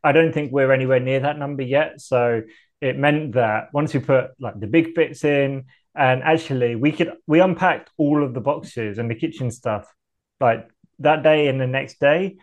I 0.02 0.12
don't 0.12 0.32
think 0.32 0.52
we're 0.52 0.72
anywhere 0.72 1.00
near 1.00 1.20
that 1.20 1.38
number 1.38 1.62
yet. 1.62 2.00
So 2.00 2.42
it 2.84 2.98
meant 2.98 3.32
that 3.32 3.72
once 3.72 3.94
we 3.94 4.00
put 4.00 4.32
like 4.38 4.60
the 4.60 4.66
big 4.66 4.94
bits 4.94 5.24
in, 5.24 5.64
and 5.94 6.22
actually 6.22 6.76
we 6.76 6.92
could 6.92 7.12
we 7.26 7.40
unpacked 7.40 7.90
all 7.96 8.22
of 8.22 8.34
the 8.34 8.40
boxes 8.40 8.98
and 8.98 9.10
the 9.10 9.14
kitchen 9.14 9.50
stuff 9.50 9.92
like 10.40 10.68
that 10.98 11.22
day 11.22 11.48
and 11.48 11.60
the 11.60 11.66
next 11.66 11.98
day. 11.98 12.36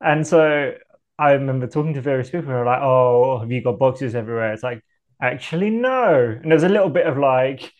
And 0.00 0.26
so 0.26 0.74
I 1.18 1.32
remember 1.32 1.66
talking 1.66 1.94
to 1.94 2.02
various 2.02 2.28
people 2.28 2.48
who 2.48 2.58
were 2.58 2.66
like, 2.66 2.82
"Oh, 2.82 3.38
have 3.40 3.50
you 3.50 3.62
got 3.62 3.78
boxes 3.78 4.14
everywhere?" 4.14 4.52
It's 4.52 4.62
like, 4.62 4.82
actually, 5.20 5.70
no. 5.70 6.38
And 6.42 6.50
there's 6.50 6.62
a 6.62 6.68
little 6.68 6.90
bit 6.90 7.06
of 7.06 7.16
like 7.16 7.72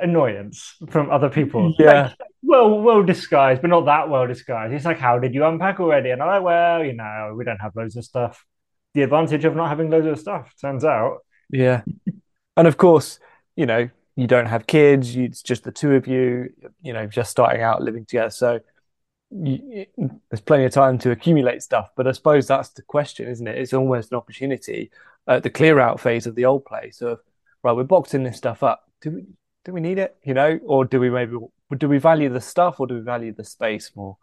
annoyance 0.00 0.74
from 0.88 1.10
other 1.10 1.28
people. 1.28 1.74
Yeah. 1.78 2.02
Like, 2.02 2.28
well, 2.42 2.80
well 2.80 3.02
disguised, 3.02 3.62
but 3.62 3.70
not 3.70 3.84
that 3.86 4.08
well 4.08 4.26
disguised. 4.26 4.72
It's 4.74 4.84
like, 4.84 4.98
how 4.98 5.18
did 5.18 5.34
you 5.34 5.44
unpack 5.44 5.80
already? 5.80 6.10
And 6.10 6.22
I'm 6.22 6.28
like, 6.28 6.42
well, 6.42 6.84
you 6.84 6.94
know, 6.94 7.34
we 7.36 7.44
don't 7.44 7.60
have 7.60 7.76
loads 7.76 7.96
of 7.96 8.04
stuff. 8.04 8.44
The 8.94 9.02
advantage 9.02 9.44
of 9.44 9.54
not 9.54 9.68
having 9.68 9.90
loads 9.90 10.06
of 10.06 10.18
stuff, 10.18 10.54
turns 10.60 10.84
out. 10.84 11.18
Yeah. 11.50 11.82
And 12.56 12.66
of 12.66 12.76
course, 12.76 13.20
you 13.54 13.66
know, 13.66 13.88
you 14.16 14.26
don't 14.26 14.46
have 14.46 14.66
kids, 14.66 15.14
it's 15.14 15.42
just 15.42 15.62
the 15.62 15.70
two 15.70 15.94
of 15.94 16.06
you, 16.06 16.52
you 16.82 16.92
know, 16.92 17.06
just 17.06 17.30
starting 17.30 17.62
out 17.62 17.82
living 17.82 18.04
together. 18.04 18.30
So 18.30 18.60
you, 19.30 19.86
there's 19.96 20.40
plenty 20.40 20.64
of 20.64 20.72
time 20.72 20.98
to 20.98 21.10
accumulate 21.10 21.62
stuff. 21.62 21.90
But 21.96 22.08
I 22.08 22.12
suppose 22.12 22.46
that's 22.46 22.70
the 22.70 22.82
question, 22.82 23.28
isn't 23.28 23.46
it? 23.46 23.58
It's 23.58 23.72
almost 23.72 24.10
an 24.10 24.16
opportunity 24.16 24.90
at 25.28 25.42
the 25.42 25.50
clear 25.50 25.78
out 25.78 26.00
phase 26.00 26.26
of 26.26 26.34
the 26.34 26.46
old 26.46 26.64
place 26.64 27.00
of, 27.02 27.20
right, 27.62 27.76
we're 27.76 27.84
boxing 27.84 28.24
this 28.24 28.38
stuff 28.38 28.62
up. 28.62 28.90
Do 29.00 29.10
we, 29.10 29.26
do 29.64 29.72
we 29.72 29.80
need 29.80 29.98
it? 29.98 30.16
You 30.24 30.34
know, 30.34 30.58
or 30.64 30.84
do 30.84 30.98
we 30.98 31.10
maybe, 31.10 31.36
do 31.76 31.88
we 31.88 31.98
value 31.98 32.30
the 32.30 32.40
stuff 32.40 32.80
or 32.80 32.86
do 32.86 32.94
we 32.94 33.00
value 33.00 33.32
the 33.32 33.44
space 33.44 33.92
more? 33.94 34.16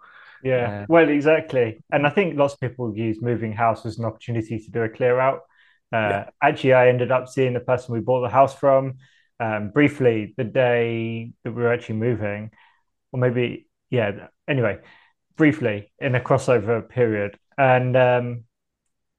Yeah, 0.44 0.74
Uh, 0.82 0.86
well, 0.88 1.10
exactly. 1.10 1.84
And 1.92 2.06
I 2.06 2.10
think 2.10 2.38
lots 2.38 2.54
of 2.54 2.60
people 2.60 2.96
use 2.96 3.22
moving 3.22 3.52
house 3.54 3.86
as 3.86 3.98
an 3.98 4.06
opportunity 4.06 4.60
to 4.60 4.72
do 4.72 4.84
a 4.84 4.90
clear 4.90 5.20
out. 5.20 5.42
Uh, 5.92 6.24
Yeah. 6.24 6.26
Actually, 6.42 6.74
I 6.74 6.90
ended 6.90 7.12
up 7.12 7.28
seeing 7.28 7.54
the 7.54 7.60
person 7.60 7.94
we 7.94 8.00
bought 8.02 8.22
the 8.22 8.30
house 8.30 8.54
from 8.56 8.96
um, 9.40 9.70
briefly 9.72 10.34
the 10.38 10.44
day 10.44 11.32
that 11.44 11.52
we 11.52 11.64
were 11.64 11.74
actually 11.74 11.96
moving, 11.98 12.52
or 13.12 13.20
maybe, 13.20 13.68
yeah, 13.90 14.28
anyway, 14.48 14.80
briefly 15.38 15.92
in 16.00 16.16
a 16.16 16.20
crossover 16.22 16.88
period. 16.88 17.38
And 17.58 17.98
um, 17.98 18.46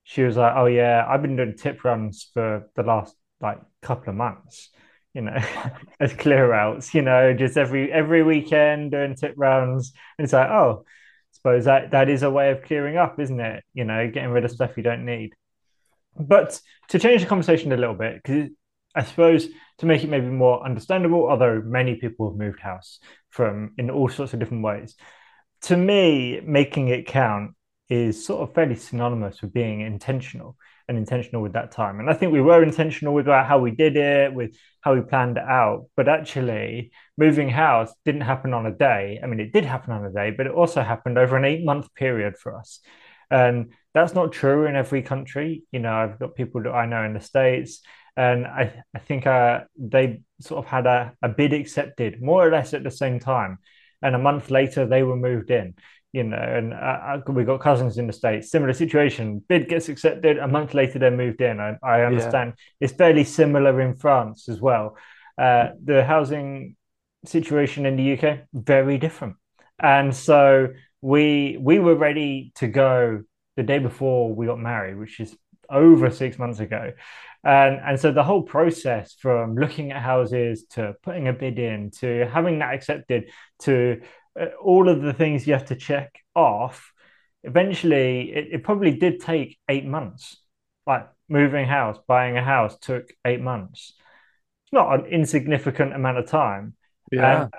she 0.05 0.23
was 0.23 0.37
like, 0.37 0.53
"Oh 0.57 0.67
yeah, 0.67 1.05
I've 1.09 1.23
been 1.23 1.37
doing 1.37 1.57
tip 1.57 1.85
runs 1.85 2.31
for 2.33 2.69
the 2.75 2.83
last 2.83 3.15
like 3.41 3.59
couple 3.83 4.11
of 4.11 4.17
months, 4.17 4.71
you 5.15 5.23
know, 5.23 5.37
as 6.01 6.13
clear 6.15 6.53
outs, 6.53 6.95
you 6.95 7.03
know, 7.03 7.33
just 7.35 7.57
every 7.57 7.93
every 7.93 8.23
weekend 8.23 8.93
doing 8.93 9.15
tip 9.17 9.35
runs." 9.37 9.93
And 10.19 10.25
it's 10.25 10.33
like, 10.33 10.49
"Oh, 10.51 10.85
suppose 11.37 11.65
that 11.67 11.91
that 11.93 12.09
is 12.09 12.23
a 12.23 12.31
way 12.31 12.51
of 12.51 12.63
clearing 12.63 12.97
up, 12.97 13.21
isn't 13.21 13.41
it? 13.41 13.65
You 13.75 13.85
know, 13.85 14.11
getting 14.11 14.31
rid 14.31 14.45
of 14.45 14.51
stuff 14.51 14.77
you 14.77 14.83
don't 14.83 15.05
need." 15.05 15.35
But 16.19 16.61
to 16.89 16.99
change 16.99 17.23
the 17.23 17.29
conversation 17.29 17.73
a 17.73 17.77
little 17.77 17.95
bit, 17.95 18.23
because 18.23 18.51
I 18.95 19.03
suppose 19.03 19.49
to 19.79 19.87
make 19.87 20.03
it 20.03 20.11
maybe 20.11 20.27
more 20.27 20.65
understandable, 20.65 21.29
although 21.29 21.61
many 21.63 21.97
people 21.97 22.31
have 22.31 22.39
moved 22.39 22.61
house 22.61 22.99
from 23.31 23.75
in 23.77 23.91
all 23.91 24.09
sorts 24.09 24.33
of 24.33 24.41
different 24.41 24.65
ways. 24.65 24.97
To 25.63 25.77
me, 25.77 26.41
making 26.41 26.89
it 26.89 27.07
count 27.07 27.53
is 27.89 28.25
sort 28.25 28.43
of 28.43 28.55
fairly 28.55 28.75
synonymous 28.75 29.43
with 29.43 29.53
being 29.53 29.81
intentional 29.81 30.57
and 30.89 30.97
intentional 30.97 31.43
with 31.43 31.55
that 31.55 31.73
time. 31.73 31.99
And 32.01 32.09
I 32.09 32.15
think 32.15 32.33
we 32.33 32.41
were 32.41 32.63
intentional 32.63 33.15
with 33.15 33.27
how 33.27 33.59
we 33.59 33.73
did 33.73 33.97
it, 33.97 34.33
with 34.33 34.57
how 34.81 34.95
we 34.95 35.01
planned 35.01 35.37
it 35.37 35.43
out. 35.43 35.87
But 35.97 36.09
actually, 36.09 36.93
moving 37.17 37.49
house 37.49 37.93
didn't 38.05 38.21
happen 38.23 38.55
on 38.55 38.67
a 38.67 38.73
day. 38.73 39.19
I 39.23 39.27
mean, 39.27 39.41
it 39.41 39.53
did 39.53 39.65
happen 39.65 39.93
on 39.93 40.05
a 40.05 40.13
day, 40.13 40.31
but 40.31 40.47
it 40.47 40.53
also 40.53 40.83
happened 40.83 41.19
over 41.19 41.37
an 41.37 41.45
eight 41.45 41.65
month 41.65 41.93
period 41.95 42.37
for 42.39 42.57
us. 42.57 42.81
And 43.31 43.73
that's 43.95 44.15
not 44.15 44.33
true 44.33 44.67
in 44.67 44.77
every 44.77 45.03
country. 45.03 45.65
You 45.73 45.81
know, 45.81 45.93
I've 45.93 46.19
got 46.19 46.37
people 46.37 46.63
that 46.63 46.71
I 46.71 46.87
know 46.87 47.03
in 47.03 47.15
the 47.15 47.21
States, 47.21 47.83
and 48.17 48.47
I, 48.47 48.85
I 48.95 48.99
think 49.01 49.27
uh, 49.27 49.65
they 49.77 50.23
sort 50.41 50.65
of 50.65 50.71
had 50.71 50.87
a, 50.87 51.15
a 51.21 51.29
bid 51.29 51.53
accepted 51.53 52.23
more 52.23 52.47
or 52.47 52.51
less 52.51 52.73
at 52.75 52.85
the 52.85 52.91
same 52.91 53.19
time. 53.19 53.59
And 54.03 54.15
a 54.15 54.19
month 54.19 54.51
later, 54.51 54.87
they 54.87 55.03
were 55.03 55.17
moved 55.17 55.51
in 55.51 55.75
you 56.17 56.25
know, 56.25 56.39
and 56.39 56.73
uh, 56.73 57.21
we 57.29 57.45
got 57.45 57.61
cousins 57.61 57.99
in 57.99 58.07
the 58.07 58.13
States, 58.13 58.51
similar 58.51 58.73
situation. 58.73 59.45
Bid 59.51 59.69
gets 59.69 59.91
accepted, 59.91 60.39
a 60.39 60.49
month 60.49 60.73
later 60.73 60.99
they're 60.99 61.11
moved 61.11 61.43
in. 61.43 61.61
I, 61.61 61.77
I 61.83 62.07
understand 62.07 62.55
it's 62.81 62.95
fairly 62.95 63.23
similar 63.23 63.83
in 63.83 63.97
France 63.97 64.49
as 64.49 64.59
well. 64.59 64.97
Uh, 65.37 65.73
the 65.85 66.03
housing 66.03 66.75
situation 67.27 67.85
in 67.85 67.97
the 67.97 68.15
UK, 68.15 68.39
very 68.55 68.97
different. 68.97 69.37
And 69.79 70.17
so 70.17 70.69
we 71.03 71.59
we 71.61 71.79
were 71.81 71.97
ready 71.97 72.51
to 72.55 72.67
go 72.67 73.23
the 73.57 73.63
day 73.63 73.79
before 73.79 74.35
we 74.35 74.47
got 74.47 74.59
married, 74.59 74.97
which 74.97 75.21
is 75.21 75.37
over 75.69 76.11
six 76.11 76.39
months 76.39 76.61
ago. 76.61 76.93
And, 77.45 77.79
and 77.87 78.01
so 78.01 78.11
the 78.11 78.25
whole 78.25 78.43
process 78.43 79.15
from 79.21 79.55
looking 79.55 79.93
at 79.93 80.01
houses 80.01 80.65
to 80.71 80.95
putting 81.03 81.29
a 81.29 81.35
bid 81.35 81.59
in 81.59 81.91
to 82.01 82.27
having 82.33 82.61
that 82.61 82.73
accepted 82.73 83.31
to 83.61 84.01
uh, 84.01 84.05
Uh, 84.39 84.47
all 84.63 84.89
of 84.89 85.03
the 85.03 85.13
things 85.13 85.47
you 85.47 85.53
have 85.53 85.67
to 85.67 85.77
check 85.77 86.13
off 86.35 86.93
eventually 87.47 88.33
it, 88.33 88.49
it, 88.53 88.65
probably 88.65 88.93
did 88.93 89.21
take 89.21 89.59
eight 89.69 89.87
months. 89.87 90.37
Like 90.87 91.09
moving 91.29 91.67
house 91.67 91.99
buying 92.07 92.37
a 92.37 92.45
house 92.45 92.77
took 92.79 93.11
eight 93.25 93.41
months. 93.41 93.95
It's 94.65 94.73
not 94.73 95.01
an 95.01 95.07
insignificant 95.07 95.95
amount 95.95 96.19
of 96.19 96.27
time. 96.27 96.75
Yeah. 97.11 97.43
And 97.43 97.51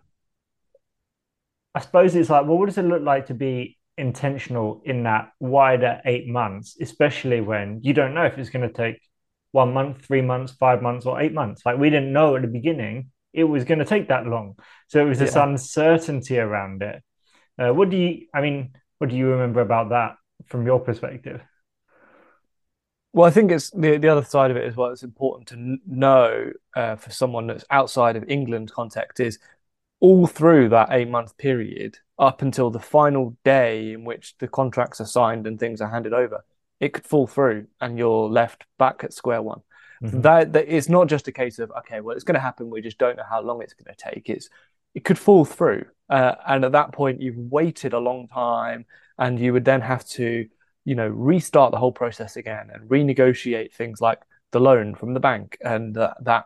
i 1.73 1.79
suppose 1.79 2.15
it's 2.15 2.29
like 2.29 2.45
well 2.47 2.57
what 2.57 2.65
does 2.65 2.77
it 2.79 2.85
look 2.85 3.03
like 3.03 3.27
to 3.27 3.35
be 3.35 3.77
intentional 3.99 4.81
in 4.83 5.03
that 5.03 5.31
wider 5.39 6.01
eight 6.05 6.27
months 6.27 6.75
especially 6.81 7.39
when 7.39 7.79
you 7.83 7.93
don't 7.93 8.15
know 8.15 8.25
if 8.25 8.37
it's 8.37 8.49
going 8.49 8.67
to 8.67 8.73
take 8.73 8.99
one 9.51 9.73
month 9.73 10.03
three 10.03 10.21
months 10.21 10.53
five 10.53 10.81
months 10.81 11.05
or 11.05 11.21
eight 11.21 11.33
months? 11.33 11.61
Like 11.65 11.77
we 11.77 11.89
didn't 11.89 12.13
know 12.13 12.35
at 12.35 12.41
the 12.41 12.47
beginning 12.47 13.11
it 13.33 13.43
was 13.43 13.65
going 13.65 13.79
to 13.79 13.85
take 13.85 14.09
that 14.09 14.25
long. 14.25 14.55
So 14.87 15.01
it 15.01 15.09
was 15.09 15.19
this 15.19 15.35
Yeah. 15.35 15.43
uncertainty 15.43 16.39
around 16.39 16.81
it 16.83 17.03
Uh, 17.59 17.73
what 17.73 17.89
do 17.91 17.97
you? 17.97 18.27
I 18.33 18.41
mean, 18.41 18.73
what 18.99 19.09
do 19.11 19.17
you 19.17 19.29
remember 19.31 19.61
about 19.61 19.89
that 19.89 20.17
from 20.47 20.65
your 20.65 20.79
perspective? 20.81 21.41
Well, 23.13 23.25
I 23.27 23.31
think 23.31 23.51
it's 23.51 23.71
the 23.71 23.97
the 23.97 24.09
other 24.09 24.23
side 24.23 24.51
of 24.51 24.57
it 24.57 24.65
as 24.65 24.75
well. 24.75 24.91
It's 24.91 25.03
important 25.03 25.47
to 25.49 25.77
know 25.87 26.51
uh, 26.75 26.95
for 26.97 27.09
someone 27.11 27.47
that's 27.47 27.65
outside 27.71 28.15
of 28.15 28.25
England 28.29 28.71
context 28.71 29.19
is 29.19 29.39
all 29.99 30.27
through 30.27 30.69
that 30.69 30.89
eight 30.91 31.09
month 31.09 31.37
period 31.37 31.99
up 32.19 32.41
until 32.41 32.69
the 32.71 32.79
final 32.79 33.37
day 33.43 33.93
in 33.93 34.05
which 34.05 34.35
the 34.39 34.47
contracts 34.47 35.01
are 35.01 35.05
signed 35.05 35.47
and 35.47 35.59
things 35.59 35.81
are 35.81 35.89
handed 35.91 36.13
over, 36.13 36.43
it 36.79 36.93
could 36.93 37.07
fall 37.07 37.27
through 37.27 37.67
and 37.81 37.97
you're 37.97 38.29
left 38.29 38.65
back 38.79 39.03
at 39.03 39.13
square 39.13 39.41
one. 39.41 39.61
Mm-hmm. 40.03 40.21
That, 40.21 40.53
that 40.53 40.73
it's 40.73 40.89
not 40.89 41.07
just 41.07 41.27
a 41.27 41.31
case 41.31 41.59
of 41.59 41.71
okay, 41.79 42.01
well, 42.01 42.15
it's 42.15 42.23
going 42.23 42.35
to 42.35 42.41
happen. 42.41 42.69
We 42.69 42.81
just 42.81 42.97
don't 42.97 43.17
know 43.17 43.23
how 43.27 43.41
long 43.41 43.61
it's 43.61 43.73
going 43.73 43.93
to 43.93 44.11
take. 44.11 44.29
It's 44.29 44.49
it 44.93 45.03
could 45.03 45.19
fall 45.19 45.45
through, 45.45 45.85
uh, 46.09 46.35
and 46.47 46.65
at 46.65 46.71
that 46.71 46.91
point, 46.91 47.21
you've 47.21 47.37
waited 47.37 47.93
a 47.93 47.99
long 47.99 48.27
time, 48.27 48.85
and 49.17 49.39
you 49.39 49.53
would 49.53 49.65
then 49.65 49.81
have 49.81 50.05
to, 50.09 50.47
you 50.85 50.95
know, 50.95 51.07
restart 51.07 51.71
the 51.71 51.77
whole 51.77 51.91
process 51.91 52.35
again 52.35 52.69
and 52.73 52.89
renegotiate 52.89 53.73
things 53.73 54.01
like 54.01 54.21
the 54.51 54.59
loan 54.59 54.95
from 54.95 55.13
the 55.13 55.19
bank, 55.19 55.57
and 55.61 55.97
uh, 55.97 56.13
that 56.21 56.45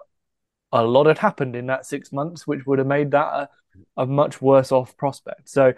a 0.71 0.83
lot 0.83 1.07
had 1.07 1.17
happened 1.17 1.55
in 1.55 1.67
that 1.67 1.85
six 1.85 2.11
months, 2.11 2.47
which 2.47 2.65
would 2.65 2.79
have 2.79 2.87
made 2.87 3.11
that 3.11 3.27
a, 3.27 3.49
a 3.97 4.05
much 4.05 4.41
worse 4.41 4.71
off 4.71 4.95
prospect. 4.95 5.49
So, 5.49 5.73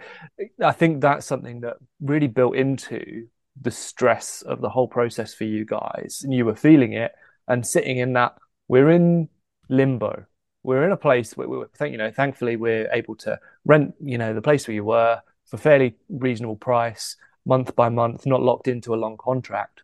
I 0.62 0.72
think 0.72 1.00
that's 1.00 1.26
something 1.26 1.60
that 1.60 1.76
really 2.00 2.28
built 2.28 2.56
into 2.56 3.26
the 3.60 3.70
stress 3.70 4.42
of 4.42 4.60
the 4.60 4.68
whole 4.68 4.88
process 4.88 5.34
for 5.34 5.44
you 5.44 5.64
guys, 5.64 6.22
and 6.24 6.32
you 6.32 6.44
were 6.44 6.56
feeling 6.56 6.92
it 6.92 7.12
and 7.48 7.66
sitting 7.66 7.98
in 7.98 8.12
that 8.14 8.36
we're 8.68 8.90
in 8.90 9.28
limbo. 9.68 10.24
We're 10.62 10.84
in 10.84 10.92
a 10.92 10.96
place 10.96 11.36
where 11.36 11.48
we 11.48 11.62
think, 11.76 11.92
you 11.92 11.98
know, 11.98 12.10
thankfully 12.10 12.56
we're 12.56 12.88
able 12.92 13.16
to 13.16 13.38
rent, 13.64 13.94
you 14.02 14.16
know, 14.16 14.32
the 14.32 14.42
place 14.42 14.66
where 14.66 14.74
you 14.74 14.84
were 14.84 15.20
for 15.46 15.58
fairly 15.58 15.96
reasonable 16.08 16.56
price, 16.56 17.16
month 17.44 17.76
by 17.76 17.90
month, 17.90 18.24
not 18.24 18.42
locked 18.42 18.68
into 18.68 18.94
a 18.94 18.96
long 18.96 19.16
contract. 19.18 19.82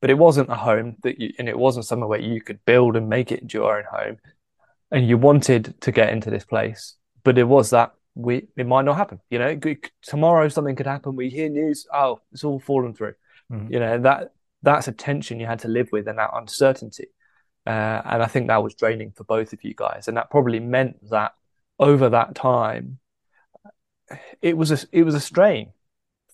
But 0.00 0.10
it 0.10 0.18
wasn't 0.18 0.50
a 0.50 0.54
home 0.54 0.96
that 1.02 1.20
you, 1.20 1.32
and 1.38 1.48
it 1.48 1.58
wasn't 1.58 1.86
somewhere 1.86 2.08
where 2.08 2.20
you 2.20 2.40
could 2.40 2.64
build 2.64 2.96
and 2.96 3.08
make 3.08 3.32
it 3.32 3.40
into 3.40 3.58
your 3.58 3.76
own 3.76 3.84
home. 3.90 4.18
And 4.92 5.08
you 5.08 5.18
wanted 5.18 5.80
to 5.80 5.92
get 5.92 6.10
into 6.10 6.30
this 6.30 6.44
place, 6.44 6.94
but 7.24 7.36
it 7.36 7.44
was 7.44 7.70
that 7.70 7.92
we 8.14 8.46
it 8.56 8.66
might 8.66 8.84
not 8.84 8.96
happen. 8.96 9.20
You 9.30 9.38
know, 9.38 9.60
tomorrow 10.02 10.48
something 10.48 10.76
could 10.76 10.86
happen. 10.86 11.16
We 11.16 11.28
hear 11.28 11.48
news, 11.48 11.86
oh, 11.92 12.20
it's 12.32 12.44
all 12.44 12.60
fallen 12.60 12.94
through. 12.94 13.14
Mm-hmm. 13.52 13.72
You 13.72 13.80
know 13.80 13.98
that 13.98 14.32
that's 14.62 14.88
a 14.88 14.92
tension 14.92 15.40
you 15.40 15.46
had 15.46 15.60
to 15.60 15.68
live 15.68 15.88
with 15.92 16.08
and 16.08 16.18
that 16.18 16.30
uncertainty. 16.34 17.08
Uh, 17.66 18.02
and 18.04 18.22
I 18.22 18.26
think 18.26 18.48
that 18.48 18.62
was 18.62 18.74
draining 18.74 19.12
for 19.12 19.24
both 19.24 19.52
of 19.52 19.62
you 19.62 19.74
guys. 19.74 20.08
And 20.08 20.16
that 20.16 20.30
probably 20.30 20.60
meant 20.60 21.10
that 21.10 21.32
over 21.78 22.08
that 22.08 22.34
time, 22.34 22.98
it 24.40 24.56
was 24.56 24.70
a, 24.70 24.78
it 24.90 25.02
was 25.02 25.14
a 25.14 25.20
strain 25.20 25.72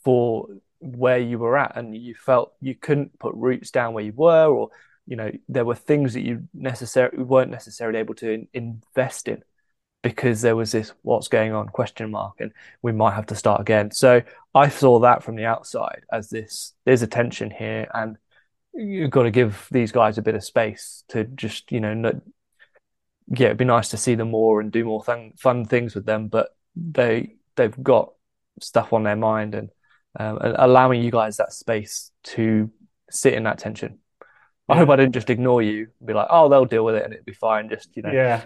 for 0.04 0.47
where 0.81 1.19
you 1.19 1.38
were 1.38 1.57
at 1.57 1.76
and 1.76 1.97
you 1.97 2.14
felt 2.14 2.52
you 2.61 2.75
couldn't 2.75 3.19
put 3.19 3.35
roots 3.35 3.71
down 3.71 3.95
where 3.95 4.04
you 4.04 4.12
were 4.14 4.47
or 4.47 4.69
you 5.07 5.16
know 5.16 5.31
there 5.49 5.64
were 5.64 5.75
things 5.75 6.12
that 6.12 6.21
you 6.21 6.47
necessarily 6.52 7.23
weren't 7.23 7.50
necessarily 7.50 7.99
able 7.99 8.14
to 8.14 8.31
in, 8.31 8.49
invest 8.52 9.26
in 9.26 9.43
because 10.04 10.42
there 10.42 10.54
was 10.54 10.70
this 10.70 10.92
what's 11.00 11.28
going 11.28 11.54
on 11.54 11.66
question 11.66 12.11
mark 12.11 12.34
and 12.38 12.52
we 12.82 12.92
might 12.92 13.14
have 13.14 13.25
to 13.25 13.34
start 13.34 13.61
again 13.61 13.90
so 13.90 14.23
i 14.54 14.68
saw 14.68 15.00
that 15.00 15.23
from 15.23 15.34
the 15.34 15.46
outside 15.46 16.02
as 16.12 16.28
this 16.28 16.75
there's 16.84 17.00
a 17.00 17.06
tension 17.06 17.50
here 17.50 17.88
and 17.94 18.18
you've 18.75 19.11
got 19.11 19.23
to 19.23 19.30
give 19.30 19.66
these 19.70 19.90
guys 19.90 20.18
a 20.18 20.23
bit 20.23 20.34
of 20.34 20.44
space 20.44 21.04
to 21.08 21.25
just 21.25 21.73
you 21.73 21.80
know 21.80 21.94
not, 21.94 22.16
yeah 23.28 23.46
it'd 23.46 23.56
be 23.56 23.64
nice 23.64 23.88
to 23.88 23.96
see 23.96 24.14
them 24.14 24.30
more 24.30 24.61
and 24.61 24.70
do 24.70 24.84
more 24.84 25.02
th- 25.02 25.32
fun 25.38 25.64
things 25.64 25.94
with 25.94 26.04
them 26.04 26.28
but 26.28 26.54
they 26.76 27.34
they've 27.56 27.82
got 27.82 28.12
stuff 28.61 28.92
on 28.92 29.04
their 29.04 29.16
mind 29.16 29.54
and, 29.54 29.70
um, 30.20 30.38
and 30.38 30.54
allowing 30.58 31.02
you 31.02 31.11
guys 31.11 31.38
that 31.38 31.52
space 31.52 32.12
to 32.23 32.70
sit 33.11 33.32
in 33.32 33.44
that 33.44 33.58
tension 33.58 33.99
I 34.66 34.78
hope 34.78 34.88
I 34.88 34.96
didn't 34.96 35.12
just 35.12 35.28
ignore 35.28 35.61
you 35.61 35.88
and 35.99 36.06
be 36.06 36.14
like, 36.14 36.28
oh, 36.30 36.49
they'll 36.49 36.64
deal 36.64 36.87
with 36.87 36.94
it 36.94 37.04
and 37.04 37.12
it'll 37.12 37.25
be 37.25 37.34
fine. 37.34 37.68
Just, 37.68 37.94
you 37.94 38.02
know. 38.02 38.11
Yeah. 38.11 38.44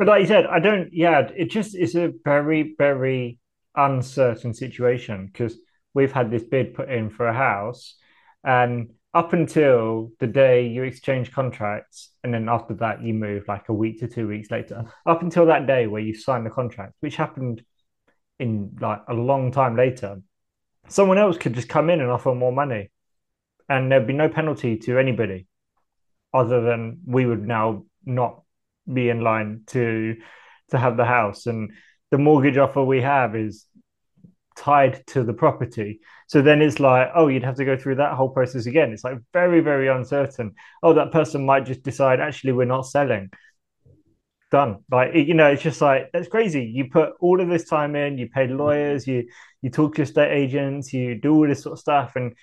But 0.00 0.08
like 0.08 0.22
you 0.22 0.28
said, 0.28 0.46
I 0.46 0.60
don't. 0.60 0.88
Yeah, 0.94 1.28
it 1.36 1.50
just 1.50 1.76
is 1.76 1.94
a 1.94 2.10
very, 2.24 2.74
very 2.78 3.38
uncertain 3.76 4.54
situation 4.54 5.26
because 5.26 5.58
we've 5.92 6.10
had 6.10 6.30
this 6.30 6.42
bid 6.42 6.72
put 6.72 6.90
in 6.90 7.10
for 7.10 7.28
a 7.28 7.34
house, 7.34 7.96
and 8.42 8.94
up 9.12 9.34
until 9.34 10.10
the 10.18 10.26
day 10.26 10.68
you 10.68 10.84
exchange 10.84 11.32
contracts, 11.32 12.12
and 12.24 12.32
then 12.32 12.48
after 12.48 12.72
that 12.76 13.02
you 13.02 13.12
move 13.12 13.46
like 13.46 13.68
a 13.68 13.74
week 13.74 14.00
to 14.00 14.08
two 14.08 14.26
weeks 14.26 14.50
later, 14.50 14.84
up 15.04 15.20
until 15.20 15.44
that 15.44 15.66
day 15.66 15.86
where 15.86 16.00
you 16.00 16.14
sign 16.14 16.44
the 16.44 16.50
contract, 16.50 16.94
which 17.00 17.16
happened 17.16 17.62
in 18.38 18.74
like 18.80 19.02
a 19.06 19.12
long 19.12 19.52
time 19.52 19.76
later, 19.76 20.22
someone 20.88 21.18
else 21.18 21.36
could 21.36 21.52
just 21.52 21.68
come 21.68 21.90
in 21.90 22.00
and 22.00 22.10
offer 22.10 22.34
more 22.34 22.52
money, 22.52 22.90
and 23.68 23.92
there'd 23.92 24.06
be 24.06 24.14
no 24.14 24.30
penalty 24.30 24.78
to 24.78 24.98
anybody, 24.98 25.46
other 26.32 26.62
than 26.62 27.00
we 27.04 27.26
would 27.26 27.46
now 27.46 27.84
not 28.06 28.44
be 28.92 29.08
in 29.08 29.20
line 29.20 29.62
to 29.68 30.16
to 30.70 30.78
have 30.78 30.96
the 30.96 31.04
house. 31.04 31.46
And 31.46 31.72
the 32.10 32.18
mortgage 32.18 32.56
offer 32.56 32.82
we 32.82 33.00
have 33.02 33.36
is 33.36 33.66
tied 34.56 35.06
to 35.08 35.22
the 35.22 35.32
property. 35.32 36.00
So 36.26 36.42
then 36.42 36.62
it's 36.62 36.80
like 36.80 37.08
oh 37.14 37.28
you'd 37.28 37.44
have 37.44 37.56
to 37.56 37.64
go 37.64 37.76
through 37.76 37.96
that 37.96 38.14
whole 38.14 38.28
process 38.28 38.66
again. 38.66 38.92
It's 38.92 39.04
like 39.04 39.18
very 39.32 39.60
very 39.60 39.88
uncertain. 39.88 40.54
Oh 40.82 40.94
that 40.94 41.12
person 41.12 41.44
might 41.44 41.66
just 41.66 41.82
decide 41.82 42.20
actually 42.20 42.52
we're 42.52 42.64
not 42.66 42.86
selling. 42.86 43.30
Done. 44.50 44.84
Like 44.90 45.14
you 45.14 45.34
know 45.34 45.46
it's 45.46 45.62
just 45.62 45.80
like 45.80 46.10
that's 46.12 46.28
crazy. 46.28 46.64
You 46.64 46.90
put 46.90 47.12
all 47.20 47.40
of 47.40 47.48
this 47.48 47.68
time 47.68 47.94
in 47.94 48.18
you 48.18 48.28
pay 48.28 48.48
lawyers 48.48 49.06
you 49.06 49.28
you 49.62 49.70
talk 49.70 49.94
to 49.94 50.02
estate 50.02 50.32
agents 50.32 50.92
you 50.92 51.14
do 51.14 51.34
all 51.34 51.48
this 51.48 51.62
sort 51.62 51.74
of 51.74 51.78
stuff. 51.78 52.12
And 52.16 52.34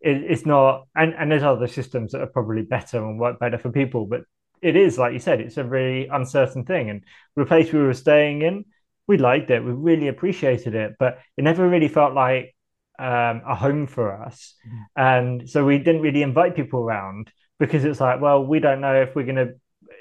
it, 0.00 0.22
it's 0.28 0.46
not 0.46 0.86
and 0.96 1.14
and 1.14 1.30
there's 1.30 1.42
other 1.42 1.66
systems 1.66 2.12
that 2.12 2.22
are 2.22 2.26
probably 2.26 2.62
better 2.62 2.98
and 2.98 3.18
work 3.18 3.38
better 3.38 3.58
for 3.58 3.70
people 3.70 4.06
but 4.06 4.22
it 4.62 4.76
is 4.76 4.98
like 4.98 5.12
you 5.12 5.18
said, 5.18 5.40
it's 5.40 5.56
a 5.56 5.64
very 5.64 6.06
uncertain 6.06 6.64
thing. 6.64 6.90
And 6.90 7.02
the 7.36 7.46
place 7.46 7.72
we 7.72 7.80
were 7.80 7.94
staying 7.94 8.42
in, 8.42 8.64
we 9.06 9.18
liked 9.18 9.50
it, 9.50 9.64
we 9.64 9.72
really 9.72 10.08
appreciated 10.08 10.74
it, 10.74 10.96
but 10.98 11.18
it 11.36 11.44
never 11.44 11.68
really 11.68 11.88
felt 11.88 12.14
like 12.14 12.54
um, 12.98 13.42
a 13.46 13.54
home 13.54 13.86
for 13.86 14.22
us. 14.22 14.54
Mm-hmm. 14.66 14.82
And 14.96 15.50
so 15.50 15.64
we 15.64 15.78
didn't 15.78 16.02
really 16.02 16.22
invite 16.22 16.54
people 16.54 16.80
around 16.80 17.32
because 17.58 17.84
it's 17.84 18.00
like, 18.00 18.20
well, 18.20 18.44
we 18.44 18.60
don't 18.60 18.80
know 18.80 19.02
if 19.02 19.14
we're 19.14 19.24
going 19.24 19.36
to 19.36 19.54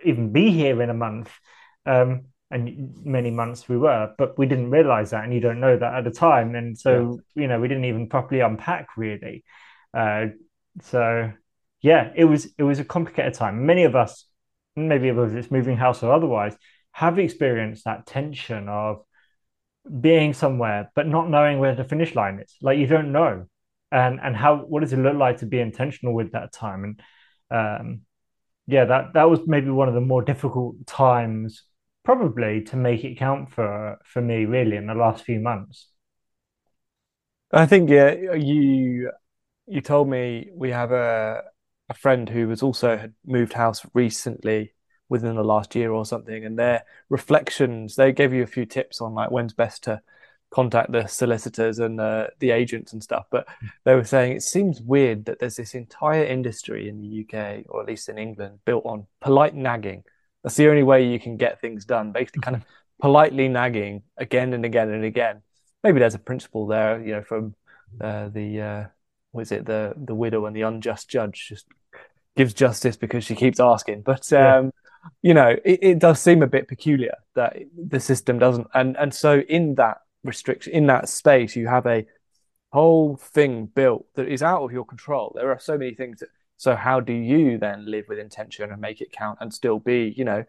even 0.04 0.32
be 0.32 0.52
here 0.52 0.82
in 0.82 0.90
a 0.90 0.94
month. 0.94 1.32
Um, 1.86 2.26
and 2.52 2.96
many 3.06 3.32
months 3.32 3.70
we 3.70 3.78
were, 3.78 4.14
but 4.18 4.38
we 4.38 4.48
didn't 4.48 4.72
realize 4.72 5.12
that, 5.12 5.24
and 5.24 5.34
you 5.34 5.40
don't 5.40 5.60
know 5.60 5.78
that 5.78 5.94
at 5.94 6.04
the 6.04 6.12
time. 6.12 6.56
And 6.56 6.78
so, 6.78 7.20
yeah. 7.36 7.42
you 7.44 7.48
know, 7.48 7.60
we 7.60 7.68
didn't 7.68 7.86
even 7.86 8.10
properly 8.10 8.42
unpack 8.42 8.98
really. 8.98 9.44
Uh, 9.94 10.28
so, 10.82 11.32
yeah, 11.82 12.12
it 12.16 12.26
was 12.26 12.48
it 12.58 12.64
was 12.64 12.80
a 12.80 12.84
complicated 12.86 13.36
time. 13.36 13.66
Many 13.66 13.84
of 13.84 13.96
us 13.96 14.26
maybe 14.88 15.12
whether 15.12 15.38
it's 15.38 15.52
moving 15.52 15.78
house 15.78 16.04
or 16.04 16.14
otherwise, 16.14 16.56
have 16.92 17.20
experienced 17.20 17.86
that 17.86 18.06
tension 18.06 18.68
of 18.70 19.04
being 20.02 20.34
somewhere 20.34 20.92
but 20.96 21.08
not 21.08 21.30
knowing 21.30 21.60
where 21.60 21.76
the 21.76 21.84
finish 21.84 22.16
line 22.16 22.40
is. 22.40 22.56
Like 22.62 22.78
you 22.78 22.88
don't 22.88 23.12
know, 23.12 23.46
and 23.92 24.20
and 24.22 24.36
how 24.36 24.58
what 24.58 24.82
does 24.82 24.94
it 24.94 25.00
look 25.00 25.16
like 25.16 25.38
to 25.38 25.46
be 25.46 25.60
intentional 25.60 26.14
with 26.14 26.32
that 26.34 26.54
time? 26.54 26.84
And 26.84 27.02
um, 27.52 28.02
yeah, 28.68 28.86
that 28.86 29.14
that 29.14 29.30
was 29.30 29.42
maybe 29.48 29.70
one 29.70 29.88
of 29.88 29.94
the 29.94 30.02
more 30.02 30.22
difficult 30.22 30.86
times, 30.86 31.64
probably 32.04 32.64
to 32.66 32.76
make 32.76 33.04
it 33.04 33.18
count 33.18 33.52
for 33.52 33.98
for 34.06 34.22
me 34.22 34.46
really 34.46 34.78
in 34.78 34.88
the 34.88 34.94
last 34.94 35.24
few 35.24 35.40
months. 35.40 35.88
I 37.52 37.66
think 37.66 37.90
yeah, 37.90 38.34
you 38.34 39.12
you 39.68 39.82
told 39.82 40.10
me 40.10 40.50
we 40.54 40.72
have 40.72 40.92
a 40.92 41.44
a 41.90 41.94
friend 41.94 42.30
who 42.30 42.48
was 42.48 42.62
also 42.62 42.98
had 42.98 43.14
moved 43.26 43.54
house 43.54 43.86
recently 43.94 44.74
within 45.10 45.36
the 45.36 45.44
last 45.44 45.76
year 45.76 45.92
or 45.92 46.06
something, 46.06 46.46
and 46.46 46.58
their 46.58 46.84
reflections 47.10 47.96
they 47.96 48.12
gave 48.12 48.34
you 48.34 48.44
a 48.44 48.48
few 48.48 48.66
tips 48.66 49.02
on 49.02 49.14
like 49.16 49.32
when's 49.32 49.54
best 49.54 49.84
to 49.84 50.02
contact 50.52 50.92
the 50.92 51.06
solicitors 51.08 51.80
and 51.80 52.00
uh, 52.00 52.28
the 52.40 52.52
agents 52.52 52.94
and 52.94 53.04
stuff. 53.04 53.26
But 53.32 53.48
they 53.86 53.96
were 53.96 54.04
saying 54.04 54.34
it 54.36 54.44
seems 54.44 54.82
weird 54.82 55.26
that 55.26 55.40
there's 55.40 55.56
this 55.56 55.76
entire 55.76 56.24
industry 56.24 56.90
in 56.90 57.02
the 57.02 57.26
UK 57.26 57.66
or 57.70 57.82
at 57.82 57.88
least 57.88 58.10
in 58.10 58.18
England 58.18 58.60
built 58.66 58.86
on 58.86 59.08
polite 59.22 59.56
nagging. 59.56 60.04
That's 60.44 60.56
the 60.56 60.70
only 60.70 60.84
way 60.84 61.06
you 61.06 61.20
can 61.20 61.38
get 61.38 61.60
things 61.60 61.86
done. 61.86 62.12
Basically, 62.12 62.42
kind 62.42 62.56
of 62.56 62.66
politely 63.02 63.48
nagging 63.48 64.04
again 64.18 64.54
and 64.54 64.66
again 64.66 64.90
and 64.90 65.04
again. 65.04 65.42
Maybe 65.84 66.00
there's 66.00 66.16
a 66.16 66.20
principle 66.20 66.68
there, 66.68 67.02
you 67.02 67.14
know, 67.14 67.24
from 67.24 67.56
uh, 68.00 68.30
the 68.30 68.62
uh, 68.62 68.84
was 69.34 69.52
it 69.52 69.66
the 69.66 69.94
the 69.96 70.16
widow 70.16 70.46
and 70.46 70.56
the 70.56 70.62
unjust 70.64 71.10
judge 71.10 71.48
just 71.50 71.66
gives 72.36 72.54
justice 72.54 72.96
because 72.96 73.24
she 73.24 73.36
keeps 73.36 73.60
asking. 73.60 74.02
But 74.02 74.32
um, 74.34 74.66
yeah. 74.66 75.10
you 75.22 75.34
know, 75.34 75.56
it, 75.66 75.80
it, 75.82 76.00
does 76.00 76.22
seem 76.22 76.42
a 76.42 76.48
bit 76.48 76.68
peculiar 76.68 77.16
that 77.36 77.58
the 77.78 78.00
system 78.00 78.40
doesn't. 78.40 78.68
And 78.74 78.98
and 78.98 79.14
so 79.14 79.40
in 79.42 79.76
that 79.76 79.98
restriction, 80.24 80.74
in 80.74 80.88
that 80.88 81.10
space, 81.10 81.56
you 81.56 81.68
have 81.68 81.86
a 81.86 82.06
whole 82.72 83.18
thing 83.18 83.66
built 83.66 84.06
that 84.16 84.28
is 84.28 84.44
out 84.44 84.64
of 84.64 84.72
your 84.72 84.86
control. 84.86 85.34
There 85.36 85.52
are 85.52 85.60
so 85.60 85.78
many 85.78 85.94
things 85.94 86.20
that. 86.20 86.30
So 86.58 86.76
how 86.76 87.00
do 87.00 87.14
you 87.14 87.58
then 87.58 87.90
live 87.90 88.08
with 88.10 88.20
intention 88.20 88.70
and 88.70 88.82
make 88.82 89.00
it 89.00 89.14
count 89.14 89.38
and 89.40 89.54
still 89.54 89.80
be, 89.80 90.14
you 90.18 90.26
know, 90.26 90.44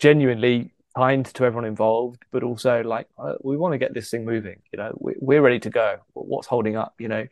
genuinely 0.00 0.72
kind 0.96 1.24
to 1.24 1.44
everyone 1.44 1.64
involved, 1.64 2.24
but 2.30 2.42
also 2.42 2.82
like 2.82 3.06
uh, 3.18 3.34
we 3.42 3.56
want 3.56 3.72
to 3.72 3.78
get 3.78 3.94
this 3.94 4.10
thing 4.10 4.24
moving. 4.24 4.60
You 4.72 4.78
know, 4.78 4.96
we, 4.98 5.14
we're 5.18 5.42
ready 5.42 5.60
to 5.60 5.70
go. 5.70 5.98
What's 6.14 6.46
holding 6.46 6.76
up? 6.76 6.94
You 6.98 7.08
know, 7.08 7.26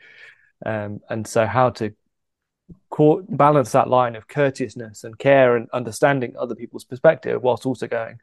um, 0.64 1.00
and 1.08 1.26
so 1.26 1.46
how 1.46 1.70
to 1.70 1.94
balance 3.28 3.72
that 3.72 3.88
line 3.88 4.16
of 4.16 4.28
courteousness 4.28 5.04
and 5.04 5.18
care 5.18 5.56
and 5.56 5.68
understanding 5.72 6.34
other 6.38 6.54
people's 6.54 6.84
perspective 6.84 7.42
whilst 7.42 7.66
also 7.66 7.86
going, 7.86 8.18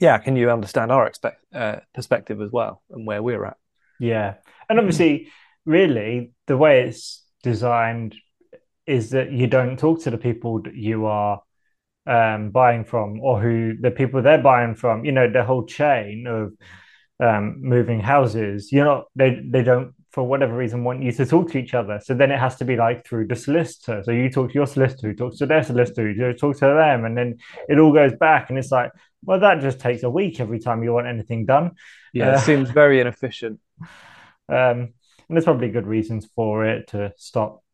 yeah, 0.00 0.18
can 0.18 0.36
you 0.36 0.50
understand 0.50 0.90
our 0.90 1.06
expect, 1.06 1.44
uh, 1.54 1.76
perspective 1.94 2.40
as 2.40 2.50
well 2.50 2.82
and 2.90 3.06
where 3.06 3.22
we're 3.22 3.44
at? 3.44 3.56
Yeah, 4.00 4.34
and 4.68 4.78
obviously, 4.78 5.28
really, 5.64 6.32
the 6.46 6.56
way 6.56 6.82
it's 6.82 7.22
designed 7.42 8.16
is 8.86 9.10
that 9.10 9.32
you 9.32 9.46
don't 9.46 9.78
talk 9.78 10.02
to 10.02 10.10
the 10.10 10.18
people 10.18 10.62
that 10.62 10.74
you 10.74 11.06
are 11.06 11.42
um, 12.06 12.50
buying 12.50 12.84
from 12.84 13.20
or 13.20 13.40
who 13.40 13.76
the 13.80 13.90
people 13.90 14.20
they're 14.20 14.42
buying 14.42 14.74
from. 14.74 15.04
You 15.04 15.12
know, 15.12 15.30
the 15.30 15.44
whole 15.44 15.64
chain 15.64 16.26
of 16.26 16.52
um, 17.20 17.56
moving 17.60 18.00
houses. 18.00 18.72
You're 18.72 18.84
not 18.84 19.04
they 19.14 19.40
they 19.44 19.62
don't 19.62 19.94
for 20.14 20.22
whatever 20.22 20.56
reason 20.56 20.84
want 20.84 21.02
you 21.02 21.10
to 21.10 21.26
talk 21.26 21.50
to 21.50 21.58
each 21.58 21.74
other. 21.74 21.98
So 22.00 22.14
then 22.14 22.30
it 22.30 22.38
has 22.38 22.54
to 22.56 22.64
be 22.64 22.76
like 22.76 23.04
through 23.04 23.26
the 23.26 23.34
solicitor. 23.34 24.00
So 24.04 24.12
you 24.12 24.30
talk 24.30 24.50
to 24.50 24.54
your 24.54 24.66
solicitor, 24.68 25.08
who 25.08 25.14
talks 25.14 25.38
to 25.38 25.46
their 25.46 25.64
solicitor, 25.64 26.08
you 26.08 26.32
talk 26.34 26.56
to 26.58 26.66
them, 26.66 27.04
and 27.04 27.18
then 27.18 27.38
it 27.68 27.80
all 27.80 27.92
goes 27.92 28.12
back. 28.14 28.48
And 28.48 28.56
it's 28.56 28.70
like, 28.70 28.92
well, 29.24 29.40
that 29.40 29.60
just 29.60 29.80
takes 29.80 30.04
a 30.04 30.10
week 30.10 30.38
every 30.38 30.60
time 30.60 30.84
you 30.84 30.92
want 30.92 31.08
anything 31.08 31.46
done. 31.46 31.72
Yeah, 32.12 32.30
uh, 32.30 32.36
it 32.36 32.40
seems 32.40 32.70
very 32.70 33.00
inefficient. 33.00 33.60
Um, 34.46 34.92
and 35.26 35.30
there's 35.30 35.44
probably 35.44 35.70
good 35.70 35.86
reasons 35.86 36.28
for 36.36 36.66
it 36.66 36.88
to 36.88 37.14
stop 37.16 37.64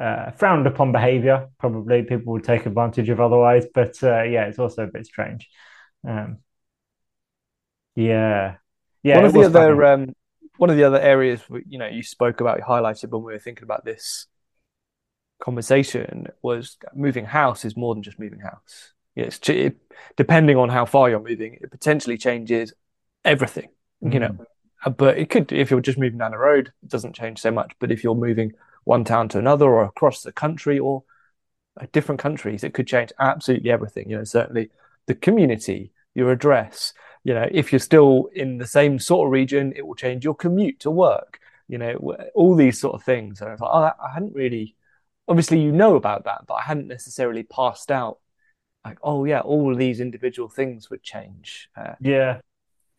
uh, 0.00 0.30
frowned 0.30 0.68
upon 0.68 0.92
behavior. 0.92 1.48
Probably 1.58 2.04
people 2.04 2.34
would 2.34 2.44
take 2.44 2.66
advantage 2.66 3.08
of 3.08 3.20
otherwise, 3.20 3.66
but 3.74 4.00
uh, 4.04 4.22
yeah, 4.22 4.44
it's 4.44 4.60
also 4.60 4.84
a 4.84 4.86
bit 4.86 5.06
strange. 5.06 5.48
Um, 6.06 6.38
yeah, 7.96 8.58
yeah. 9.02 9.16
One 9.16 9.24
of 9.24 9.32
the 9.32 9.42
other 9.42 9.84
um, 9.86 10.14
one 10.58 10.70
of 10.70 10.76
the 10.76 10.84
other 10.84 11.00
areas 11.00 11.40
you 11.68 11.78
know 11.78 11.86
you 11.86 12.02
spoke 12.02 12.40
about, 12.40 12.58
you 12.58 12.64
highlighted 12.64 13.10
when 13.10 13.22
we 13.22 13.32
were 13.32 13.38
thinking 13.38 13.64
about 13.64 13.84
this 13.84 14.26
conversation 15.40 16.26
was 16.42 16.76
moving 16.94 17.24
house 17.24 17.64
is 17.64 17.76
more 17.76 17.94
than 17.94 18.02
just 18.02 18.18
moving 18.18 18.40
house. 18.40 18.92
It's 19.14 19.38
it, 19.48 19.76
depending 20.16 20.56
on 20.56 20.68
how 20.68 20.84
far 20.84 21.08
you're 21.08 21.20
moving, 21.20 21.58
it 21.60 21.70
potentially 21.70 22.18
changes 22.18 22.72
everything. 23.24 23.68
Mm-hmm. 24.02 24.12
You 24.12 24.20
know, 24.20 24.28
mm-hmm. 24.28 24.92
but 24.92 25.18
it 25.18 25.30
could 25.30 25.52
if 25.52 25.70
you're 25.70 25.80
just 25.80 25.98
moving 25.98 26.18
down 26.18 26.32
the 26.32 26.38
road, 26.38 26.72
it 26.82 26.88
doesn't 26.88 27.14
change 27.14 27.40
so 27.40 27.50
much. 27.50 27.72
But 27.78 27.92
if 27.92 28.04
you're 28.04 28.14
moving 28.14 28.52
one 28.84 29.04
town 29.04 29.28
to 29.30 29.38
another 29.38 29.66
or 29.66 29.84
across 29.84 30.22
the 30.22 30.32
country 30.32 30.78
or 30.78 31.04
different 31.92 32.20
countries, 32.20 32.64
it 32.64 32.74
could 32.74 32.86
change 32.86 33.12
absolutely 33.18 33.70
everything. 33.70 34.08
You 34.10 34.18
know, 34.18 34.24
certainly 34.24 34.70
the 35.06 35.14
community, 35.14 35.92
your 36.14 36.30
address, 36.30 36.92
you 37.26 37.34
know, 37.34 37.48
if 37.50 37.72
you're 37.72 37.80
still 37.80 38.28
in 38.32 38.56
the 38.56 38.66
same 38.68 39.00
sort 39.00 39.26
of 39.26 39.32
region, 39.32 39.72
it 39.74 39.84
will 39.84 39.96
change 39.96 40.24
your 40.24 40.36
commute 40.36 40.78
to 40.78 40.92
work, 40.92 41.40
you 41.66 41.76
know, 41.76 42.16
all 42.36 42.54
these 42.54 42.78
sort 42.78 42.94
of 42.94 43.02
things. 43.02 43.40
And 43.40 43.48
I 43.48 43.52
was 43.54 43.60
like, 43.60 43.70
oh, 43.72 44.04
I 44.04 44.12
hadn't 44.14 44.32
really, 44.32 44.76
obviously, 45.26 45.60
you 45.60 45.72
know 45.72 45.96
about 45.96 46.26
that, 46.26 46.42
but 46.46 46.54
I 46.54 46.62
hadn't 46.62 46.86
necessarily 46.86 47.42
passed 47.42 47.90
out 47.90 48.18
like, 48.84 48.98
oh, 49.02 49.24
yeah, 49.24 49.40
all 49.40 49.74
these 49.74 49.98
individual 49.98 50.48
things 50.48 50.88
would 50.88 51.02
change. 51.02 51.68
Uh, 51.76 51.94
yeah. 52.00 52.38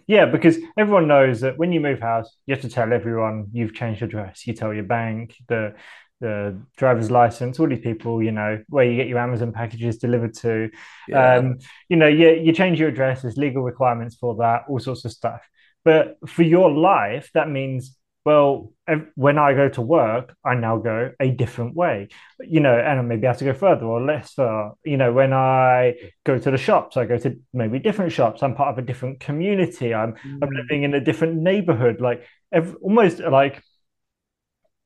Yeah, 0.07 0.25
because 0.25 0.57
everyone 0.77 1.07
knows 1.07 1.39
that 1.39 1.57
when 1.57 1.72
you 1.72 1.79
move 1.79 2.01
house, 2.01 2.36
you 2.46 2.53
have 2.53 2.63
to 2.63 2.69
tell 2.69 2.91
everyone 2.91 3.48
you've 3.53 3.74
changed 3.74 4.01
your 4.01 4.10
address. 4.10 4.46
You 4.46 4.53
tell 4.53 4.74
your 4.74 4.84
bank, 4.84 5.38
the 5.48 5.75
the 6.19 6.59
driver's 6.77 7.12
license, 7.12 7.59
all 7.59 7.67
these 7.67 7.79
people, 7.79 8.24
you 8.24 8.31
know, 8.31 8.63
where 8.69 8.86
you 8.86 8.95
get 8.95 9.07
your 9.07 9.19
Amazon 9.19 9.51
packages 9.51 9.97
delivered 9.97 10.33
to. 10.36 10.69
Yeah. 11.07 11.36
Um, 11.36 11.59
you 11.89 11.97
know, 11.97 12.07
you, 12.07 12.29
you 12.31 12.53
change 12.53 12.79
your 12.79 12.89
address, 12.89 13.21
there's 13.21 13.38
legal 13.38 13.63
requirements 13.63 14.15
for 14.15 14.36
that, 14.38 14.63
all 14.67 14.79
sorts 14.79 15.06
of 15.06 15.12
stuff. 15.12 15.41
But 15.86 16.17
for 16.27 16.43
your 16.43 16.71
life, 16.71 17.30
that 17.34 17.49
means, 17.49 17.97
well, 18.25 18.73
when 19.15 19.38
I 19.38 19.53
go 19.53 19.69
to 19.69 19.82
work, 19.82 20.36
I 20.43 20.56
now 20.56 20.77
go 20.77 21.12
a 21.17 21.32
different 21.32 21.75
way, 21.75 22.10
you 22.41 22.60
know, 22.60 22.77
and 22.77 23.08
maybe 23.08 23.25
I 23.25 23.30
have 23.30 23.38
to 23.38 23.45
go 23.45 23.53
further 23.53 23.86
or 23.86 24.01
less 24.01 24.34
far. 24.34 24.73
You 24.84 24.97
know, 24.97 25.13
when 25.13 25.32
I 25.32 25.95
go 26.25 26.38
to 26.38 26.51
the 26.51 26.58
shops, 26.58 26.97
I 26.97 27.06
go 27.06 27.17
to 27.19 27.39
maybe 27.53 27.80
different 27.80 28.12
shops. 28.12 28.43
I'm 28.43 28.53
part 28.53 28.69
of 28.69 28.77
a 28.77 28.86
different 28.86 29.21
community. 29.21 29.93
I'm, 29.93 30.13
mm. 30.13 30.39
I'm 30.41 30.49
living 30.49 30.84
in 30.84 30.93
a 30.93 30.99
different 30.99 31.36
neighborhood. 31.36 32.01
Like 32.01 32.25
every, 32.51 32.73
almost 32.82 33.19
like 33.19 33.63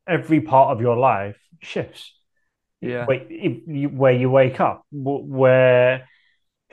every 0.08 0.42
part 0.42 0.72
of 0.76 0.82
your 0.82 0.98
life 0.98 1.38
shifts. 1.62 2.14
Yeah. 2.82 3.06
Where, 3.06 3.20
where 3.20 4.14
you 4.14 4.30
wake 4.30 4.60
up, 4.60 4.86
where 4.92 6.08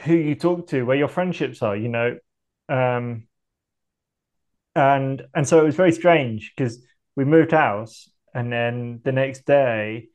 who 0.00 0.14
you 0.14 0.34
talk 0.34 0.68
to, 0.68 0.84
where 0.84 0.96
your 0.96 1.08
friendships 1.08 1.62
are, 1.62 1.76
you 1.76 1.88
know. 1.88 2.18
Um, 2.68 3.26
and 4.74 5.22
and 5.34 5.46
so 5.46 5.60
it 5.60 5.64
was 5.64 5.74
very 5.74 5.92
strange 5.92 6.52
because 6.56 6.84
we 7.16 7.24
moved 7.24 7.52
house, 7.52 8.08
and 8.34 8.52
then 8.52 9.00
the 9.04 9.12
next 9.12 9.44
day, 9.44 10.08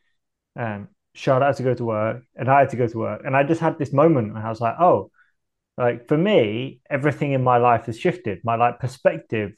um, 0.55 0.87
Charlotte 1.13 1.47
had 1.47 1.55
to 1.57 1.63
go 1.63 1.73
to 1.73 1.85
work, 1.85 2.23
and 2.35 2.49
I 2.49 2.59
had 2.61 2.69
to 2.69 2.77
go 2.77 2.87
to 2.87 2.97
work, 2.97 3.21
and 3.25 3.35
I 3.35 3.43
just 3.43 3.61
had 3.61 3.77
this 3.77 3.93
moment 3.93 4.33
where 4.33 4.45
I 4.45 4.49
was 4.49 4.61
like, 4.61 4.75
oh, 4.79 5.11
like 5.77 6.07
for 6.07 6.17
me, 6.17 6.81
everything 6.89 7.33
in 7.33 7.43
my 7.43 7.57
life 7.57 7.85
has 7.85 7.99
shifted. 7.99 8.39
My 8.43 8.55
like 8.55 8.79
perspective, 8.79 9.53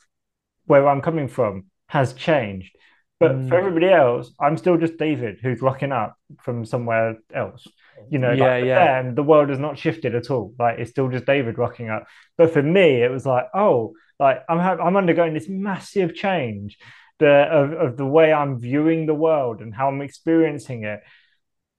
where 0.65 0.87
I'm 0.87 1.01
coming 1.01 1.27
from, 1.27 1.65
has 1.87 2.13
changed 2.13 2.75
but 3.19 3.31
mm. 3.31 3.49
for 3.49 3.55
everybody 3.55 3.89
else, 3.89 4.31
I'm 4.39 4.57
still 4.57 4.77
just 4.77 4.97
David 4.97 5.39
who's 5.41 5.61
rocking 5.61 5.91
up 5.91 6.17
from 6.41 6.65
somewhere 6.65 7.17
else. 7.33 7.65
You 8.09 8.19
know, 8.19 8.31
yeah, 8.31 8.55
like 8.55 8.65
yeah. 8.65 9.01
Them, 9.01 9.15
the 9.15 9.23
world 9.23 9.49
has 9.49 9.59
not 9.59 9.77
shifted 9.77 10.15
at 10.15 10.29
all. 10.29 10.53
Like 10.59 10.79
it's 10.79 10.91
still 10.91 11.09
just 11.09 11.25
David 11.25 11.57
rocking 11.57 11.89
up. 11.89 12.05
But 12.37 12.51
for 12.51 12.61
me, 12.61 13.01
it 13.01 13.11
was 13.11 13.25
like, 13.25 13.45
oh, 13.53 13.93
like 14.19 14.43
I'm 14.49 14.59
ha- 14.59 14.83
I'm 14.83 14.97
undergoing 14.97 15.33
this 15.33 15.47
massive 15.47 16.13
change 16.13 16.77
the 17.19 17.29
of, 17.29 17.71
of 17.71 17.97
the 17.97 18.05
way 18.05 18.33
I'm 18.33 18.59
viewing 18.59 19.05
the 19.05 19.13
world 19.13 19.61
and 19.61 19.73
how 19.73 19.87
I'm 19.87 20.01
experiencing 20.01 20.83
it. 20.83 21.01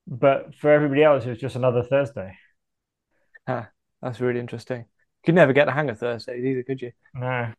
But 0.07 0.55
for 0.55 0.70
everybody 0.70 1.03
else, 1.03 1.27
it 1.27 1.31
was 1.31 1.38
just 1.38 1.57
another 1.57 1.83
Thursday. 1.83 2.37
Huh, 3.46 3.64
that's 4.01 4.20
really 4.20 4.40
interesting. 4.40 4.81
You 4.81 5.27
could 5.27 5.35
never 5.35 5.53
get 5.53 5.66
the 5.66 5.72
hang 5.72 5.90
of 5.90 5.99
Thursdays 5.99 6.44
either, 6.44 6.62
could 6.62 6.81
you? 6.81 6.92
No. 7.14 7.53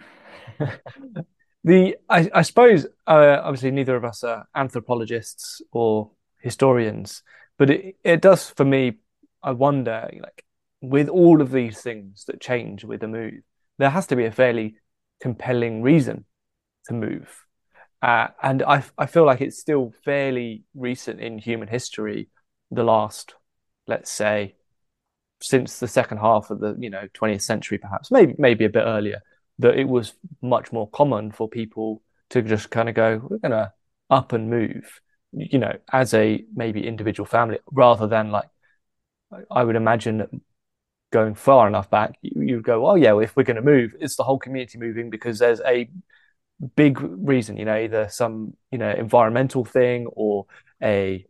The 1.64 1.98
I, 2.10 2.30
I 2.34 2.42
suppose 2.44 2.86
uh, 3.08 3.42
obviously 3.44 3.72
neither 3.72 3.96
of 3.96 4.06
us 4.06 4.24
are 4.24 4.48
anthropologists 4.56 5.62
or 5.72 6.12
historians, 6.40 7.24
but 7.58 7.70
it, 7.70 7.96
it 8.04 8.22
does 8.22 8.50
for 8.50 8.66
me. 8.66 8.98
I 9.44 9.52
wonder, 9.52 10.10
like, 10.22 10.46
with 10.82 11.10
all 11.10 11.42
of 11.42 11.52
these 11.52 11.80
things 11.82 12.26
that 12.26 12.42
change 12.42 12.84
with 12.84 13.04
a 13.04 13.08
move, 13.08 13.42
there 13.78 13.90
has 13.90 14.08
to 14.08 14.16
be 14.16 14.26
a 14.26 14.32
fairly 14.32 14.78
compelling 15.22 15.82
reason 15.82 16.26
to 16.88 16.94
move, 16.94 17.46
uh, 18.02 18.28
and 18.42 18.64
I 18.64 18.84
I 18.98 19.06
feel 19.08 19.26
like 19.26 19.42
it's 19.42 19.60
still 19.60 19.94
fairly 20.06 20.64
recent 20.76 21.20
in 21.20 21.38
human 21.38 21.68
history, 21.68 22.30
the 22.72 22.84
last, 22.84 23.36
let's 23.88 24.12
say, 24.12 24.56
since 25.42 25.80
the 25.80 25.88
second 25.88 26.20
half 26.20 26.50
of 26.50 26.60
the 26.60 26.76
you 26.80 26.90
know 26.90 27.08
20th 27.14 27.42
century, 27.42 27.78
perhaps 27.78 28.12
maybe 28.12 28.36
maybe 28.38 28.66
a 28.66 28.70
bit 28.70 28.84
earlier 28.86 29.22
that 29.60 29.78
it 29.78 29.88
was 29.88 30.14
much 30.42 30.72
more 30.72 30.90
common 30.90 31.32
for 31.32 31.50
people 31.50 32.02
to 32.30 32.42
just 32.42 32.70
kind 32.70 32.90
of 32.90 32.96
go, 32.96 33.22
we're 33.30 33.38
going 33.38 33.52
to 33.52 33.72
up 34.10 34.34
and 34.34 34.50
move, 34.50 35.02
you 35.32 35.60
know, 35.60 35.74
as 35.92 36.14
a 36.14 36.44
maybe 36.56 36.86
individual 36.86 37.26
family 37.26 37.60
rather 37.72 38.08
than 38.08 38.32
like, 38.32 38.50
I 39.52 39.64
would 39.64 39.76
imagine 39.76 40.20
that 40.20 40.30
going 41.12 41.36
far 41.36 41.68
enough 41.68 41.90
back, 41.90 42.18
you, 42.22 42.56
would 42.56 42.64
go, 42.64 42.88
oh, 42.88 42.96
yeah, 42.96 43.18
if 43.20 43.36
we're 43.36 43.44
going 43.44 43.56
to 43.56 43.62
move, 43.62 43.94
it's 44.00 44.16
the 44.16 44.24
whole 44.24 44.40
community 44.40 44.78
moving 44.78 45.10
because 45.10 45.40
there's 45.40 45.62
a 45.62 45.90
big 46.76 47.00
reason, 47.02 47.58
you 47.58 47.66
know, 47.66 47.78
either 47.78 48.10
some, 48.10 48.54
you 48.72 48.78
know, 48.78 48.90
environmental 48.92 49.66
thing 49.66 50.08
or 50.08 50.46
a, 50.82 51.26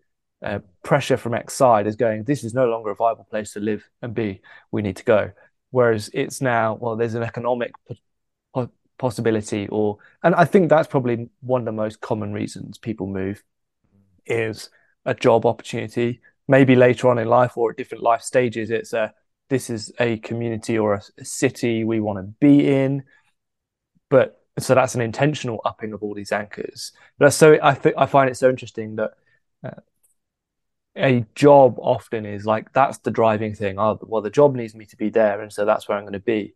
pressure 0.84 1.18
from 1.18 1.34
X 1.34 1.56
side 1.56 1.88
is 1.88 1.96
going, 1.96 2.24
this 2.24 2.44
is 2.44 2.54
no 2.54 2.68
longer 2.68 2.92
a 2.92 2.96
viable 2.96 3.24
place 3.24 3.54
to 3.54 3.60
live 3.60 3.90
and 4.04 4.14
be. 4.14 4.40
We 4.72 4.84
need 4.84 4.98
to 4.98 5.04
go. 5.04 5.32
Whereas 5.72 6.12
it's 6.14 6.42
now, 6.42 6.78
well, 6.80 6.96
there's 6.96 7.16
an 7.16 7.24
economic 7.24 7.74
possibility 8.98 9.68
or 9.68 9.98
and 10.24 10.34
i 10.36 10.44
think 10.44 10.70
that's 10.70 10.88
probably 10.88 11.30
one 11.42 11.62
of 11.62 11.66
the 11.66 11.72
most 11.72 12.02
common 12.02 12.34
reasons 12.34 12.78
people 12.78 13.06
move 13.06 13.44
is 14.28 14.70
a 15.06 15.14
job 15.14 15.46
opportunity. 15.46 16.22
Maybe 16.48 16.76
later 16.76 17.10
on 17.10 17.18
in 17.18 17.28
life 17.28 17.58
or 17.58 17.72
at 17.72 17.78
different 17.78 18.04
life 18.04 18.22
stages 18.22 18.70
it's 18.70 18.94
a 18.94 19.14
this 19.50 19.70
is 19.70 19.92
a 20.00 20.18
community 20.18 20.78
or 20.78 20.96
a, 20.96 21.02
a 21.18 21.26
city 21.26 21.84
we 21.84 22.00
want 22.00 22.20
to 22.20 22.34
be 22.40 22.70
in. 22.70 23.04
But 24.10 24.42
so 24.60 24.76
that's 24.76 24.96
an 24.96 25.02
intentional 25.02 25.62
upping 25.66 25.94
of 25.94 26.04
all 26.04 26.14
these 26.14 26.32
anchors. 26.32 26.92
But 27.18 27.32
so 27.32 27.58
i 27.64 27.74
think 27.74 27.96
i 27.98 28.06
find 28.06 28.30
it 28.30 28.36
so 28.36 28.50
interesting 28.50 28.96
that 28.98 29.12
uh, 29.64 29.82
a 30.98 31.26
job 31.36 31.76
often 31.80 32.26
is 32.26 32.46
like 32.46 32.74
that's 32.74 32.98
the 33.00 33.12
driving 33.12 33.56
thing. 33.56 33.80
Oh 33.80 34.00
well 34.04 34.22
the 34.22 34.30
job 34.30 34.56
needs 34.56 34.76
me 34.76 34.86
to 34.86 34.98
be 34.98 35.10
there 35.10 35.42
and 35.42 35.52
so 35.52 35.66
that's 35.66 35.88
where 35.88 35.98
i'm 35.98 36.04
going 36.04 36.14
to 36.14 36.20
be 36.20 36.56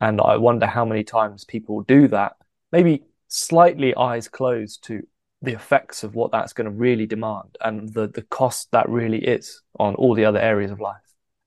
and 0.00 0.20
I 0.20 0.36
wonder 0.36 0.66
how 0.66 0.84
many 0.84 1.04
times 1.04 1.44
people 1.44 1.82
do 1.82 2.08
that, 2.08 2.36
maybe 2.72 3.04
slightly 3.28 3.94
eyes 3.94 4.28
closed 4.28 4.84
to 4.84 5.02
the 5.42 5.52
effects 5.52 6.04
of 6.04 6.14
what 6.14 6.32
that's 6.32 6.52
going 6.52 6.66
to 6.66 6.70
really 6.70 7.06
demand 7.06 7.56
and 7.60 7.92
the, 7.94 8.08
the 8.08 8.22
cost 8.22 8.68
that 8.72 8.88
really 8.88 9.18
is 9.18 9.62
on 9.78 9.94
all 9.94 10.14
the 10.14 10.24
other 10.24 10.38
areas 10.38 10.70
of 10.70 10.80
life. 10.80 10.96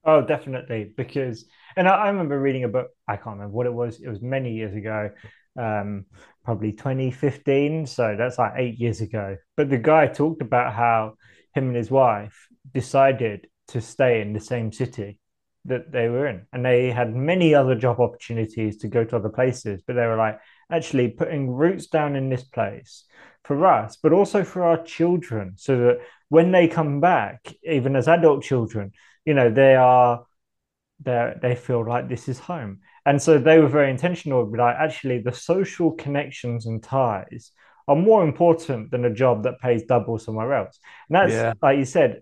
Oh, 0.06 0.22
definitely. 0.22 0.92
Because, 0.96 1.46
and 1.78 1.88
I, 1.88 1.96
I, 1.96 2.08
remember 2.08 2.40
reading 2.40 2.64
a 2.64 2.68
book, 2.68 2.90
I 3.08 3.16
can't 3.16 3.38
remember 3.38 3.54
what 3.54 3.68
it 3.68 3.74
was. 3.74 4.02
It 4.02 4.10
was 4.10 4.22
many 4.22 4.54
years 4.54 4.76
ago, 4.76 5.12
um, 5.58 6.06
probably 6.44 6.74
2015. 6.74 7.86
So 7.86 8.16
that's 8.18 8.38
like 8.38 8.54
eight 8.58 8.80
years 8.80 9.02
ago. 9.02 9.38
But 9.56 9.70
the 9.70 9.78
guy 9.78 10.08
talked 10.08 10.42
about 10.42 10.74
how 10.74 11.14
him 11.54 11.68
and 11.68 11.76
his 11.76 11.92
wife 11.92 12.48
decided 12.74 13.48
to 13.70 13.80
stay 13.80 14.22
in 14.22 14.34
the 14.34 14.42
same 14.42 14.72
city 14.72 15.20
that 15.66 15.92
they 15.92 16.10
were 16.10 16.28
in. 16.28 16.46
And 16.52 16.66
they 16.66 16.92
had 16.92 17.16
many 17.16 17.56
other 17.56 17.76
job 17.76 18.00
opportunities 18.00 18.78
to 18.78 18.88
go 18.88 19.04
to 19.04 19.16
other 19.16 19.30
places. 19.30 19.82
But 19.86 19.96
they 19.96 20.06
were 20.06 20.18
like, 20.18 20.40
actually 20.72 21.10
putting 21.10 21.52
roots 21.52 21.88
down 21.88 22.16
in 22.16 22.30
this 22.30 22.44
place 22.44 23.06
for 23.44 23.66
us, 23.66 23.98
but 24.02 24.14
also 24.14 24.44
for 24.44 24.64
our 24.64 24.82
children, 24.84 25.54
so 25.56 25.78
that 25.78 26.00
when 26.30 26.52
they 26.52 26.68
come 26.68 27.00
back, 27.00 27.54
even 27.64 27.96
as 27.96 28.08
adult 28.08 28.44
children, 28.44 28.92
you 29.26 29.34
know, 29.34 29.50
they 29.52 29.76
are 29.76 30.26
they 31.04 31.34
they 31.42 31.56
feel 31.56 31.86
like 31.86 32.10
this 32.10 32.28
is 32.28 32.40
home. 32.40 32.80
And 33.06 33.22
so 33.22 33.38
they 33.38 33.60
were 33.60 33.68
very 33.68 33.90
intentional, 33.90 34.46
but 34.46 34.60
like 34.60 34.76
actually 34.78 35.20
the 35.20 35.34
social 35.34 35.92
connections 35.92 36.66
and 36.66 36.82
ties 36.82 37.52
are 37.88 37.96
more 37.98 38.24
important 38.24 38.92
than 38.92 39.04
a 39.04 39.14
job 39.14 39.44
that 39.44 39.60
pays 39.60 39.84
double 39.84 40.18
somewhere 40.18 40.54
else. 40.54 40.80
And 41.10 41.16
that's 41.16 41.34
yeah. 41.34 41.54
like 41.62 41.78
you 41.78 41.86
said, 41.86 42.22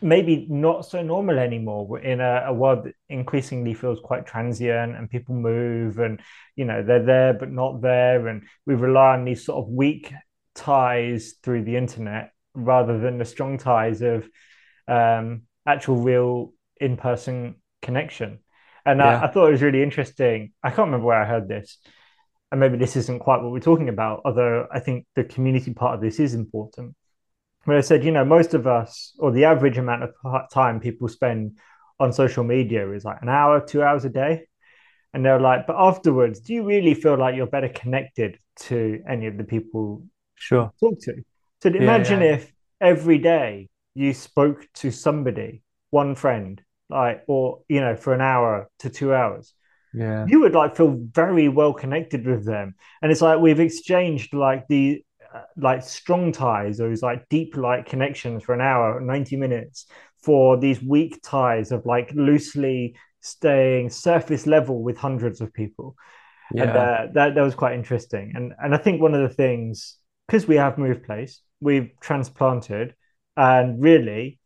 maybe 0.00 0.46
not 0.48 0.86
so 0.86 1.02
normal 1.02 1.38
anymore. 1.38 1.86
We're 1.86 1.98
in 1.98 2.20
a, 2.20 2.44
a, 2.46 2.52
world 2.52 2.84
that 2.84 2.94
increasingly 3.08 3.74
feels 3.74 4.00
quite 4.00 4.26
transient 4.26 4.96
and 4.96 5.10
people 5.10 5.34
move 5.34 5.98
and 5.98 6.20
you 6.56 6.64
know 6.64 6.82
they're 6.82 7.04
there 7.04 7.34
but 7.34 7.50
not 7.50 7.80
there 7.80 8.28
and 8.28 8.42
we 8.66 8.74
rely 8.74 9.14
on 9.14 9.24
these 9.24 9.44
sort 9.44 9.64
of 9.64 9.70
weak 9.70 10.12
ties 10.54 11.34
through 11.42 11.64
the 11.64 11.76
internet 11.76 12.32
rather 12.54 12.98
than 12.98 13.18
the 13.18 13.24
strong 13.24 13.58
ties 13.58 14.02
of 14.02 14.28
um, 14.88 15.42
actual 15.66 15.96
real 15.96 16.52
in-person 16.80 17.56
connection. 17.82 18.40
And 18.84 18.98
yeah. 18.98 19.20
I, 19.20 19.24
I, 19.24 19.30
thought 19.30 19.48
it 19.48 19.52
was 19.52 19.62
really 19.62 19.82
interesting. 19.82 20.52
I 20.62 20.70
can't 20.70 20.86
remember 20.86 21.06
where 21.06 21.20
I 21.20 21.26
heard 21.26 21.48
this, 21.48 21.78
and 22.50 22.60
maybe 22.60 22.78
this 22.78 22.96
isn't 22.96 23.20
quite 23.20 23.42
what 23.42 23.52
we're 23.52 23.60
talking 23.60 23.88
about. 23.88 24.22
Although 24.24 24.66
I 24.72 24.80
think 24.80 25.06
the 25.14 25.24
community 25.24 25.72
part 25.74 25.94
of 25.94 26.00
this 26.00 26.18
is 26.18 26.34
important. 26.34 26.96
Where 27.64 27.78
I 27.78 27.82
said, 27.82 28.04
you 28.04 28.10
know, 28.10 28.24
most 28.24 28.54
of 28.54 28.66
us, 28.66 29.14
or 29.18 29.30
the 29.30 29.44
average 29.44 29.78
amount 29.78 30.02
of 30.02 30.50
time 30.50 30.80
people 30.80 31.08
spend 31.08 31.58
on 31.98 32.12
social 32.12 32.42
media 32.42 32.90
is 32.92 33.04
like 33.04 33.18
an 33.20 33.28
hour, 33.28 33.60
two 33.60 33.82
hours 33.82 34.04
a 34.04 34.08
day. 34.08 34.46
And 35.12 35.24
they're 35.24 35.40
like, 35.40 35.66
but 35.66 35.76
afterwards, 35.76 36.40
do 36.40 36.54
you 36.54 36.62
really 36.62 36.94
feel 36.94 37.18
like 37.18 37.34
you're 37.34 37.46
better 37.46 37.68
connected 37.68 38.38
to 38.60 39.02
any 39.08 39.26
of 39.26 39.36
the 39.36 39.44
people 39.44 40.04
sure 40.34 40.72
talk 40.80 40.98
to. 41.00 41.22
So 41.62 41.70
imagine 41.70 42.20
yeah, 42.20 42.26
yeah. 42.26 42.34
if 42.34 42.52
every 42.80 43.18
day 43.18 43.68
you 43.94 44.14
spoke 44.14 44.66
to 44.74 44.90
somebody, 44.90 45.62
one 45.90 46.14
friend, 46.14 46.60
like, 46.88 47.24
or 47.26 47.60
you 47.68 47.80
know, 47.80 47.96
for 47.96 48.14
an 48.14 48.20
hour 48.20 48.68
to 48.80 48.90
two 48.90 49.14
hours. 49.14 49.52
Yeah, 49.92 50.24
you 50.28 50.40
would 50.40 50.54
like 50.54 50.76
feel 50.76 50.96
very 51.12 51.48
well 51.48 51.72
connected 51.72 52.24
with 52.26 52.44
them, 52.44 52.74
and 53.02 53.10
it's 53.10 53.20
like 53.20 53.40
we've 53.40 53.60
exchanged 53.60 54.32
like 54.32 54.68
the 54.68 55.04
like 55.56 55.82
strong 55.82 56.32
ties 56.32 56.80
or 56.80 56.88
these 56.88 57.02
like 57.02 57.28
deep 57.28 57.56
like 57.56 57.86
connections 57.86 58.42
for 58.42 58.54
an 58.54 58.60
hour, 58.60 59.00
ninety 59.00 59.36
minutes, 59.36 59.86
for 60.22 60.56
these 60.56 60.82
weak 60.82 61.20
ties 61.22 61.72
of 61.72 61.86
like 61.86 62.12
loosely 62.14 62.96
staying 63.20 63.90
surface 63.90 64.46
level 64.46 64.82
with 64.82 64.96
hundreds 64.96 65.40
of 65.40 65.52
people. 65.52 65.94
Yeah. 66.52 66.62
And 66.62 66.70
uh, 66.70 67.06
that 67.14 67.34
that 67.34 67.42
was 67.42 67.54
quite 67.54 67.74
interesting, 67.74 68.32
and 68.34 68.52
and 68.58 68.74
I 68.74 68.78
think 68.78 69.00
one 69.00 69.14
of 69.14 69.22
the 69.22 69.34
things 69.34 69.96
because 70.26 70.46
we 70.46 70.56
have 70.56 70.78
moved 70.78 71.04
place, 71.04 71.40
we've 71.60 71.90
transplanted, 72.00 72.94
and 73.36 73.80
really, 73.80 74.38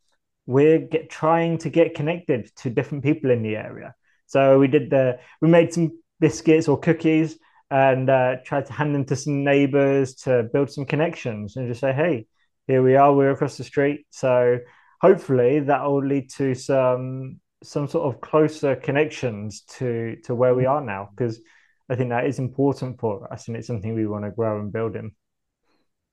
we're 0.47 0.79
get, 0.79 1.11
trying 1.11 1.59
to 1.59 1.71
get 1.71 1.95
connected 1.95 2.51
to 2.57 2.71
different 2.71 3.05
people 3.05 3.31
in 3.31 3.43
the 3.43 3.57
area. 3.57 3.95
So 4.27 4.59
we 4.59 4.69
did 4.69 4.91
the 4.91 5.19
we 5.41 5.49
made 5.49 5.73
some 5.73 5.99
biscuits 6.21 6.69
or 6.69 6.79
cookies 6.79 7.39
and 7.71 8.11
uh, 8.11 8.37
tried 8.45 8.67
to 8.67 8.73
hand 8.73 8.95
them 8.95 9.05
to 9.07 9.17
some 9.17 9.45
neighbors 9.45 10.15
to 10.15 10.45
build 10.53 10.71
some 10.71 10.85
connections 10.85 11.57
and 11.57 11.69
just 11.69 11.81
say, 11.81 11.93
hey, 11.93 12.27
here 12.67 12.83
we 12.83 12.97
are, 12.97 13.13
we're 13.13 13.31
across 13.31 13.57
the 13.57 13.65
street. 13.65 14.07
So 14.11 14.59
hopefully 15.01 15.61
that 15.61 15.83
will 15.85 16.05
lead 16.05 16.31
to 16.31 16.55
some 16.55 17.41
some 17.63 17.89
sort 17.89 18.05
of 18.15 18.21
closer 18.21 18.77
connections 18.77 19.63
to 19.63 20.17
to 20.25 20.35
where 20.35 20.55
we 20.55 20.67
are 20.67 20.83
now 20.83 21.09
because 21.17 21.41
I 21.89 21.95
think 21.97 22.11
that 22.11 22.27
is 22.27 22.39
important 22.39 23.01
for 23.01 23.33
us 23.33 23.49
and 23.49 23.57
it's 23.57 23.67
something 23.67 23.95
we 23.95 24.07
want 24.07 24.25
to 24.25 24.31
grow 24.31 24.61
and 24.61 24.73
build 24.73 24.97
in. 24.97 25.13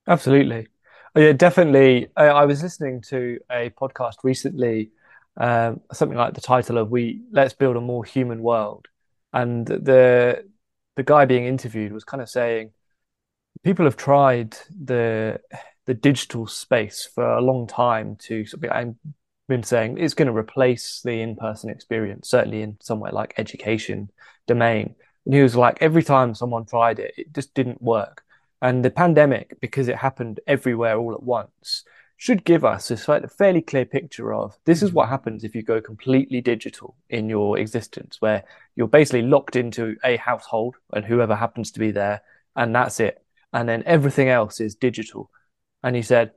Absolutely. 0.07 0.67
Oh, 1.15 1.19
yeah, 1.19 1.33
definitely. 1.33 2.07
I, 2.15 2.25
I, 2.27 2.45
was 2.45 2.63
listening 2.63 3.01
to 3.09 3.37
a 3.51 3.69
podcast 3.69 4.15
recently, 4.23 4.91
um, 5.37 5.81
something 5.91 6.17
like 6.17 6.33
the 6.33 6.41
title 6.41 6.77
of 6.77 6.89
"We 6.89 7.21
Let's 7.31 7.53
Build 7.53 7.75
a 7.75 7.81
More 7.81 8.05
Human 8.05 8.41
World," 8.41 8.87
and 9.33 9.65
the 9.67 10.45
the 10.95 11.03
guy 11.03 11.25
being 11.25 11.45
interviewed 11.45 11.91
was 11.91 12.03
kind 12.03 12.21
of 12.21 12.29
saying 12.29 12.71
people 13.63 13.85
have 13.85 13.97
tried 13.97 14.57
the 14.69 15.39
the 15.85 15.93
digital 15.93 16.47
space 16.47 17.07
for 17.13 17.23
a 17.23 17.41
long 17.41 17.67
time 17.67 18.15
to. 18.15 18.45
I've 18.69 18.95
been 19.47 19.63
saying 19.63 19.97
it's 19.97 20.13
going 20.13 20.27
to 20.27 20.37
replace 20.37 21.01
the 21.03 21.21
in 21.21 21.35
person 21.35 21.69
experience, 21.69 22.29
certainly 22.29 22.61
in 22.61 22.77
somewhere 22.81 23.11
like 23.11 23.33
education 23.37 24.09
domain. 24.47 24.95
And 25.25 25.35
he 25.35 25.41
was 25.41 25.55
like, 25.55 25.77
every 25.81 26.03
time 26.03 26.33
someone 26.33 26.65
tried 26.65 26.99
it, 26.99 27.13
it 27.17 27.33
just 27.33 27.53
didn't 27.53 27.81
work. 27.81 28.23
And 28.61 28.85
the 28.85 28.91
pandemic, 28.91 29.59
because 29.59 29.87
it 29.87 29.97
happened 29.97 30.39
everywhere 30.47 30.97
all 30.97 31.13
at 31.13 31.23
once, 31.23 31.83
should 32.21 32.43
give 32.43 32.63
us 32.63 32.91
a 32.91 33.27
fairly 33.29 33.63
clear 33.63 33.83
picture 33.83 34.31
of 34.31 34.55
this 34.65 34.83
is 34.83 34.93
what 34.93 35.05
mm-hmm. 35.05 35.11
happens 35.13 35.43
if 35.43 35.55
you 35.55 35.63
go 35.63 35.81
completely 35.81 36.39
digital 36.39 36.95
in 37.09 37.27
your 37.27 37.57
existence, 37.57 38.17
where 38.19 38.43
you're 38.75 38.87
basically 38.87 39.23
locked 39.23 39.55
into 39.55 39.95
a 40.03 40.17
household 40.17 40.75
and 40.93 41.03
whoever 41.03 41.35
happens 41.35 41.71
to 41.71 41.79
be 41.79 41.89
there, 41.89 42.21
and 42.55 42.75
that's 42.75 42.99
it. 42.99 43.25
And 43.53 43.67
then 43.67 43.81
everything 43.87 44.29
else 44.29 44.61
is 44.61 44.75
digital. 44.75 45.31
And 45.81 45.95
he 45.95 46.03
said, 46.03 46.33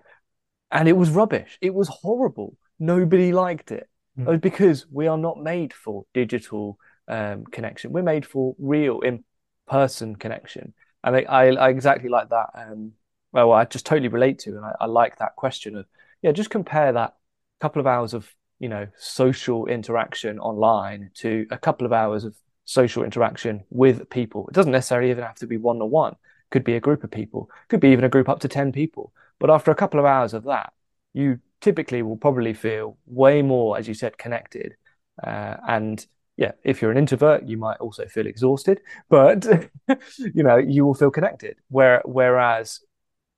and 0.70 0.88
it 0.88 0.97
was 0.97 1.11
rubbish. 1.11 1.59
It 1.61 1.75
was 1.75 1.88
horrible. 1.88 2.57
Nobody 2.79 3.35
liked 3.35 3.70
it. 3.70 3.87
Mm. 4.18 4.37
It 4.37 4.40
because 4.40 4.87
we 4.90 5.07
are 5.07 5.18
not 5.18 5.42
made 5.42 5.75
for 5.75 6.07
digital 6.14 6.79
um, 7.09 7.44
connection. 7.44 7.92
We're 7.92 8.03
made 8.03 8.25
for 8.25 8.57
real 8.59 9.01
in 9.01 9.23
person 9.68 10.16
connection. 10.16 10.73
And 11.03 11.14
I, 11.14 11.20
I, 11.29 11.44
I 11.51 11.68
exactly 11.68 12.09
like 12.09 12.31
that. 12.31 12.47
Um, 12.55 12.92
well, 13.35 13.53
I 13.53 13.64
just 13.64 13.87
totally 13.87 14.09
relate 14.09 14.38
to, 14.40 14.51
and 14.51 14.64
I, 14.64 14.73
I 14.83 14.87
like 14.87 15.18
that 15.18 15.37
question 15.37 15.77
of 15.77 15.87
yeah, 16.23 16.33
just 16.33 16.51
compare 16.51 16.92
that 16.92 17.14
couple 17.61 17.81
of 17.81 17.87
hours 17.87 18.14
of 18.14 18.35
you 18.59 18.68
know 18.68 18.87
social 18.99 19.66
interaction 19.66 20.38
online 20.38 21.11
to 21.14 21.47
a 21.51 21.59
couple 21.59 21.87
of 21.87 21.92
hours 21.92 22.25
of 22.25 22.37
social 22.64 23.05
interaction 23.05 23.64
with 23.70 24.09
people. 24.11 24.47
It 24.49 24.55
doesn't 24.55 24.73
necessarily 24.73 25.11
even 25.11 25.25
have 25.25 25.37
to 25.37 25.47
be 25.47 25.57
one 25.57 25.79
to 25.79 25.87
one. 25.87 26.16
Could 26.51 26.64
be 26.64 26.77
a 26.77 26.81
group 26.81 27.05
of 27.05 27.11
people. 27.11 27.51
Could 27.68 27.81
be 27.81 27.88
even 27.88 28.05
a 28.05 28.09
group 28.09 28.29
up 28.29 28.40
to 28.40 28.49
ten 28.49 28.73
people. 28.73 29.12
But 29.40 29.51
after 29.51 29.70
a 29.70 29.75
couple 29.75 29.99
of 30.01 30.07
hours 30.07 30.33
of 30.35 30.44
that, 30.44 30.73
you 31.12 31.40
typically 31.61 32.03
will 32.03 32.16
probably 32.16 32.55
feel 32.55 32.97
way 33.07 33.42
more, 33.42 33.77
as 33.77 33.88
you 33.88 33.94
said, 33.94 34.16
connected, 34.18 34.77
uh, 35.23 35.57
and 35.68 36.07
yeah, 36.37 36.53
if 36.64 36.83
you're 36.83 36.90
an 36.90 36.99
introvert, 36.99 37.47
you 37.47 37.57
might 37.57 37.79
also 37.79 38.07
feel 38.07 38.27
exhausted, 38.27 38.81
but 39.09 39.47
you 40.18 40.42
know 40.42 40.57
you 40.57 40.85
will 40.85 40.94
feel 40.94 41.11
connected. 41.11 41.57
Where 41.68 42.03
whereas 42.05 42.81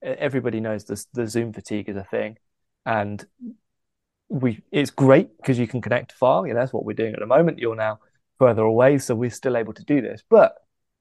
everybody 0.03 0.61
knows 0.61 0.85
this, 0.85 1.07
the 1.13 1.27
Zoom 1.27 1.53
fatigue 1.53 1.89
is 1.89 1.97
a 1.97 2.05
thing, 2.05 2.39
and 2.85 3.25
we 4.29 4.63
it's 4.73 4.91
great 4.91 5.37
because 5.37 5.59
you 5.59 5.67
can 5.67 5.81
connect 5.81 6.13
far. 6.13 6.47
You 6.47 6.55
know 6.55 6.61
that's 6.61 6.73
what 6.73 6.85
we're 6.85 6.95
doing 6.95 7.15
at 7.15 7.21
the 7.21 7.27
moment. 7.27 7.59
You're 7.59 7.77
now 7.77 8.01
further 8.39 8.63
away, 8.63 8.99
so 8.99 9.15
we're 9.15 9.31
still 9.31 9.57
able 9.57 9.73
to 9.75 9.85
do 9.85 10.01
this, 10.01 10.23
but 10.29 10.55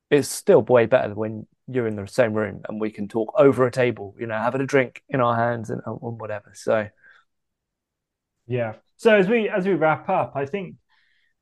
it's 0.09 0.29
still 0.29 0.61
way 0.61 0.85
better 0.85 1.13
when 1.13 1.47
you're 1.67 1.87
in 1.87 1.95
the 1.95 2.07
same 2.07 2.33
room 2.33 2.61
and 2.69 2.79
we 2.79 2.91
can 2.91 3.07
talk 3.07 3.33
over 3.37 3.65
a 3.65 3.71
table. 3.71 4.15
You 4.19 4.27
know, 4.27 4.37
having 4.37 4.61
a 4.61 4.65
drink 4.65 5.01
in 5.09 5.19
our 5.19 5.35
hands 5.35 5.69
and, 5.69 5.81
and 5.85 5.97
whatever. 6.01 6.51
So 6.53 6.87
yeah. 8.47 8.73
So 8.97 9.15
as 9.15 9.27
we 9.27 9.49
as 9.49 9.65
we 9.65 9.73
wrap 9.73 10.09
up, 10.09 10.33
I 10.35 10.45
think 10.45 10.75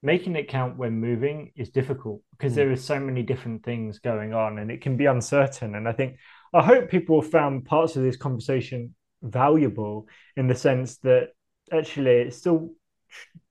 making 0.03 0.35
it 0.35 0.49
count 0.49 0.77
when 0.77 0.99
moving 0.99 1.51
is 1.55 1.69
difficult 1.69 2.21
because 2.31 2.51
mm. 2.51 2.57
there 2.57 2.71
is 2.71 2.83
so 2.83 2.99
many 2.99 3.23
different 3.23 3.63
things 3.63 3.99
going 3.99 4.33
on 4.33 4.59
and 4.59 4.69
it 4.69 4.81
can 4.81 4.97
be 4.97 5.05
uncertain 5.05 5.73
and 5.75 5.87
i 5.87 5.93
think 5.93 6.17
i 6.53 6.61
hope 6.61 6.89
people 6.89 7.21
found 7.21 7.65
parts 7.65 7.95
of 7.95 8.03
this 8.03 8.17
conversation 8.17 8.93
valuable 9.23 10.07
in 10.35 10.47
the 10.47 10.55
sense 10.55 10.97
that 10.97 11.29
actually 11.71 12.11
it's 12.11 12.37
still 12.37 12.71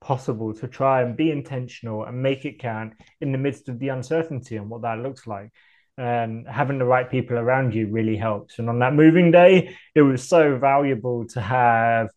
possible 0.01 0.53
to 0.53 0.67
try 0.67 1.01
and 1.01 1.17
be 1.17 1.31
intentional 1.31 2.03
and 2.03 2.21
make 2.21 2.45
it 2.45 2.59
count 2.59 2.93
in 3.21 3.31
the 3.31 3.37
midst 3.37 3.69
of 3.69 3.79
the 3.79 3.89
uncertainty 3.89 4.57
and 4.57 4.69
what 4.69 4.81
that 4.81 4.99
looks 4.99 5.25
like. 5.25 5.51
And 5.97 6.47
having 6.47 6.79
the 6.79 6.85
right 6.85 7.09
people 7.09 7.37
around 7.37 7.75
you 7.75 7.87
really 7.87 8.17
helps. 8.17 8.57
And 8.57 8.67
on 8.67 8.79
that 8.79 8.93
moving 8.93 9.31
day 9.31 9.75
it 9.95 10.01
was 10.01 10.27
so 10.27 10.57
valuable 10.57 11.27
to 11.29 11.41
have 11.41 12.09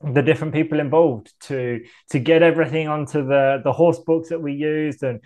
the 0.00 0.22
different 0.22 0.54
people 0.54 0.78
involved 0.78 1.32
to 1.40 1.80
to 2.10 2.20
get 2.20 2.42
everything 2.42 2.86
onto 2.86 3.26
the 3.26 3.60
the 3.64 3.72
horse 3.72 3.98
box 3.98 4.28
that 4.28 4.40
we 4.40 4.52
used 4.52 5.02
and 5.02 5.20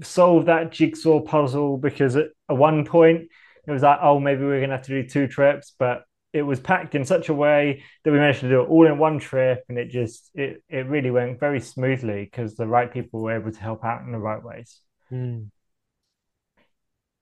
solve 0.00 0.46
that 0.46 0.70
jigsaw 0.70 1.20
puzzle 1.20 1.76
because 1.76 2.14
at, 2.14 2.26
at 2.48 2.56
one 2.56 2.84
point 2.84 3.22
it 3.66 3.70
was 3.70 3.82
like 3.82 3.98
oh 4.02 4.18
maybe 4.18 4.44
we're 4.44 4.60
gonna 4.60 4.76
have 4.76 4.86
to 4.86 5.02
do 5.02 5.08
two 5.08 5.26
trips 5.26 5.74
but 5.78 6.04
it 6.32 6.42
was 6.42 6.60
packed 6.60 6.94
in 6.94 7.04
such 7.04 7.28
a 7.28 7.34
way 7.34 7.82
that 8.04 8.10
we 8.10 8.18
managed 8.18 8.40
to 8.40 8.48
do 8.48 8.62
it 8.62 8.68
all 8.68 8.86
in 8.86 8.98
one 8.98 9.18
trip, 9.18 9.64
and 9.68 9.78
it 9.78 9.90
just 9.90 10.30
it 10.34 10.62
it 10.68 10.86
really 10.86 11.10
went 11.10 11.38
very 11.38 11.60
smoothly 11.60 12.24
because 12.24 12.56
the 12.56 12.66
right 12.66 12.92
people 12.92 13.20
were 13.20 13.36
able 13.36 13.52
to 13.52 13.60
help 13.60 13.84
out 13.84 14.02
in 14.02 14.12
the 14.12 14.18
right 14.18 14.42
ways. 14.42 14.80
Mm. 15.10 15.50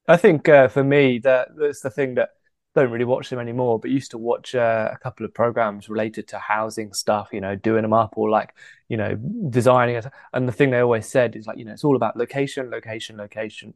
I 0.07 0.17
think 0.17 0.49
uh, 0.49 0.69
for 0.69 0.85
me 0.85 1.19
that 1.21 1.49
that's 1.57 1.81
the 1.81 1.91
thing 1.91 2.15
that 2.17 2.31
don't 2.75 2.91
really 2.91 3.05
watch 3.05 3.31
them 3.31 3.41
anymore, 3.41 3.81
but 3.81 3.91
used 3.91 4.13
to 4.13 4.19
watch 4.19 4.55
uh, 4.55 4.91
a 4.93 4.99
couple 4.99 5.27
of 5.27 5.35
programs 5.35 5.89
related 5.89 6.29
to 6.29 6.39
housing 6.39 6.93
stuff, 6.93 7.31
you 7.33 7.41
know, 7.41 7.57
doing 7.57 7.83
them 7.83 7.93
up 7.93 8.15
or 8.17 8.31
like, 8.31 8.55
you 8.89 8.97
know, 8.97 9.17
designing 9.51 9.97
it. 9.97 10.07
And 10.33 10.47
the 10.47 10.53
thing 10.53 10.71
they 10.71 10.79
always 10.79 11.09
said 11.09 11.35
is 11.35 11.49
like, 11.49 11.59
you 11.59 11.65
know, 11.65 11.73
it's 11.73 11.83
all 11.83 11.97
about 11.97 12.17
location, 12.17 12.71
location, 12.71 13.17
location. 13.17 13.75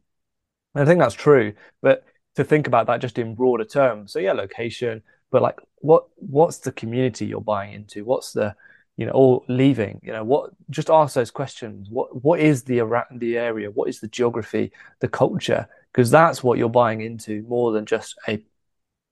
And 0.77 0.85
I 0.85 0.87
think 0.87 1.01
that's 1.01 1.15
true, 1.15 1.55
but 1.83 2.05
to 2.37 2.45
think 2.45 2.67
about 2.67 2.87
that 2.87 3.01
just 3.01 3.19
in 3.19 3.35
broader 3.35 3.65
terms. 3.65 4.13
So 4.13 4.19
yeah, 4.19 4.33
location, 4.33 5.03
but 5.31 5.43
like 5.43 5.61
what 5.81 6.07
what's 6.17 6.59
the 6.59 6.73
community 6.73 7.27
you're 7.27 7.41
buying 7.41 7.73
into? 7.73 8.05
What's 8.05 8.33
the 8.33 8.55
you 8.97 9.07
know 9.07 9.13
or 9.13 9.45
leaving? 9.49 10.01
You 10.03 10.13
know 10.13 10.25
what? 10.25 10.51
Just 10.71 10.91
ask 10.91 11.15
those 11.15 11.31
questions. 11.31 11.89
What 11.91 12.25
what 12.25 12.41
is 12.41 12.63
the 12.63 12.83
the 13.13 13.39
area? 13.39 13.71
What 13.71 13.89
is 13.89 14.01
the 14.01 14.09
geography, 14.09 14.73
the 15.01 15.09
culture? 15.09 15.69
Because 15.93 16.11
that's 16.11 16.43
what 16.43 16.59
you're 16.59 16.69
buying 16.69 17.01
into 17.01 17.43
more 17.43 17.73
than 17.73 17.87
just 17.87 18.17
a 18.29 18.43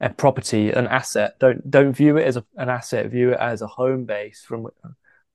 a 0.01 0.11
property, 0.11 0.71
an 0.71 0.89
asset. 0.89 1.39
Don't 1.39 1.71
don't 1.71 1.93
view 1.93 2.17
it 2.17 2.27
as 2.27 2.37
a, 2.37 2.45
an 2.57 2.69
asset. 2.69 3.11
View 3.11 3.33
it 3.33 3.39
as 3.39 3.63
a 3.63 3.69
home 3.69 4.05
base 4.05 4.45
from 4.47 4.67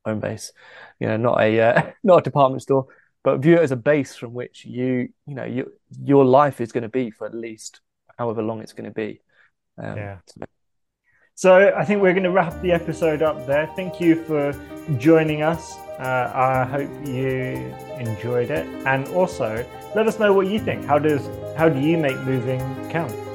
home 0.06 0.20
base. 0.20 0.52
You 1.00 1.08
know, 1.08 1.18
not 1.18 1.42
a 1.42 1.60
uh, 1.60 1.92
not 2.04 2.20
a 2.20 2.22
department 2.22 2.64
store, 2.64 2.88
but 3.24 3.40
view 3.40 3.56
it 3.56 3.62
as 3.62 3.72
a 3.72 3.76
base 3.76 4.16
from 4.16 4.34
which 4.34 4.66
you 4.66 5.10
you 5.26 5.36
know 5.36 5.44
you, 5.44 5.72
your 6.04 6.26
life 6.26 6.62
is 6.62 6.72
going 6.72 6.84
to 6.84 6.90
be 6.90 7.12
for 7.12 7.28
at 7.28 7.34
least 7.34 7.82
however 8.18 8.42
long 8.42 8.62
it's 8.62 8.74
going 8.74 8.90
to 8.90 8.94
be. 8.94 9.22
Um, 9.78 9.98
yeah. 9.98 10.18
So 11.36 11.72
I 11.76 11.86
think 11.86 12.02
we're 12.02 12.14
going 12.14 12.24
to 12.24 12.32
wrap 12.32 12.60
the 12.62 12.72
episode 12.72 13.22
up 13.22 13.46
there. 13.46 13.68
Thank 13.76 14.02
you 14.02 14.24
for 14.24 14.54
joining 14.98 15.44
us. 15.44 15.78
Uh, 16.00 16.32
I 16.34 16.64
hope 16.64 16.90
you 17.06 17.74
enjoyed 18.00 18.50
it, 18.50 18.66
and 18.86 19.08
also 19.10 19.66
let 19.96 20.08
us 20.08 20.20
know 20.20 20.34
what 20.34 20.48
you 20.48 20.60
think. 20.60 20.86
How 20.86 20.98
does 20.98 21.28
how 21.56 21.70
do 21.70 21.80
you 21.80 21.98
make 21.98 22.18
moving 22.22 22.60
count? 22.90 23.27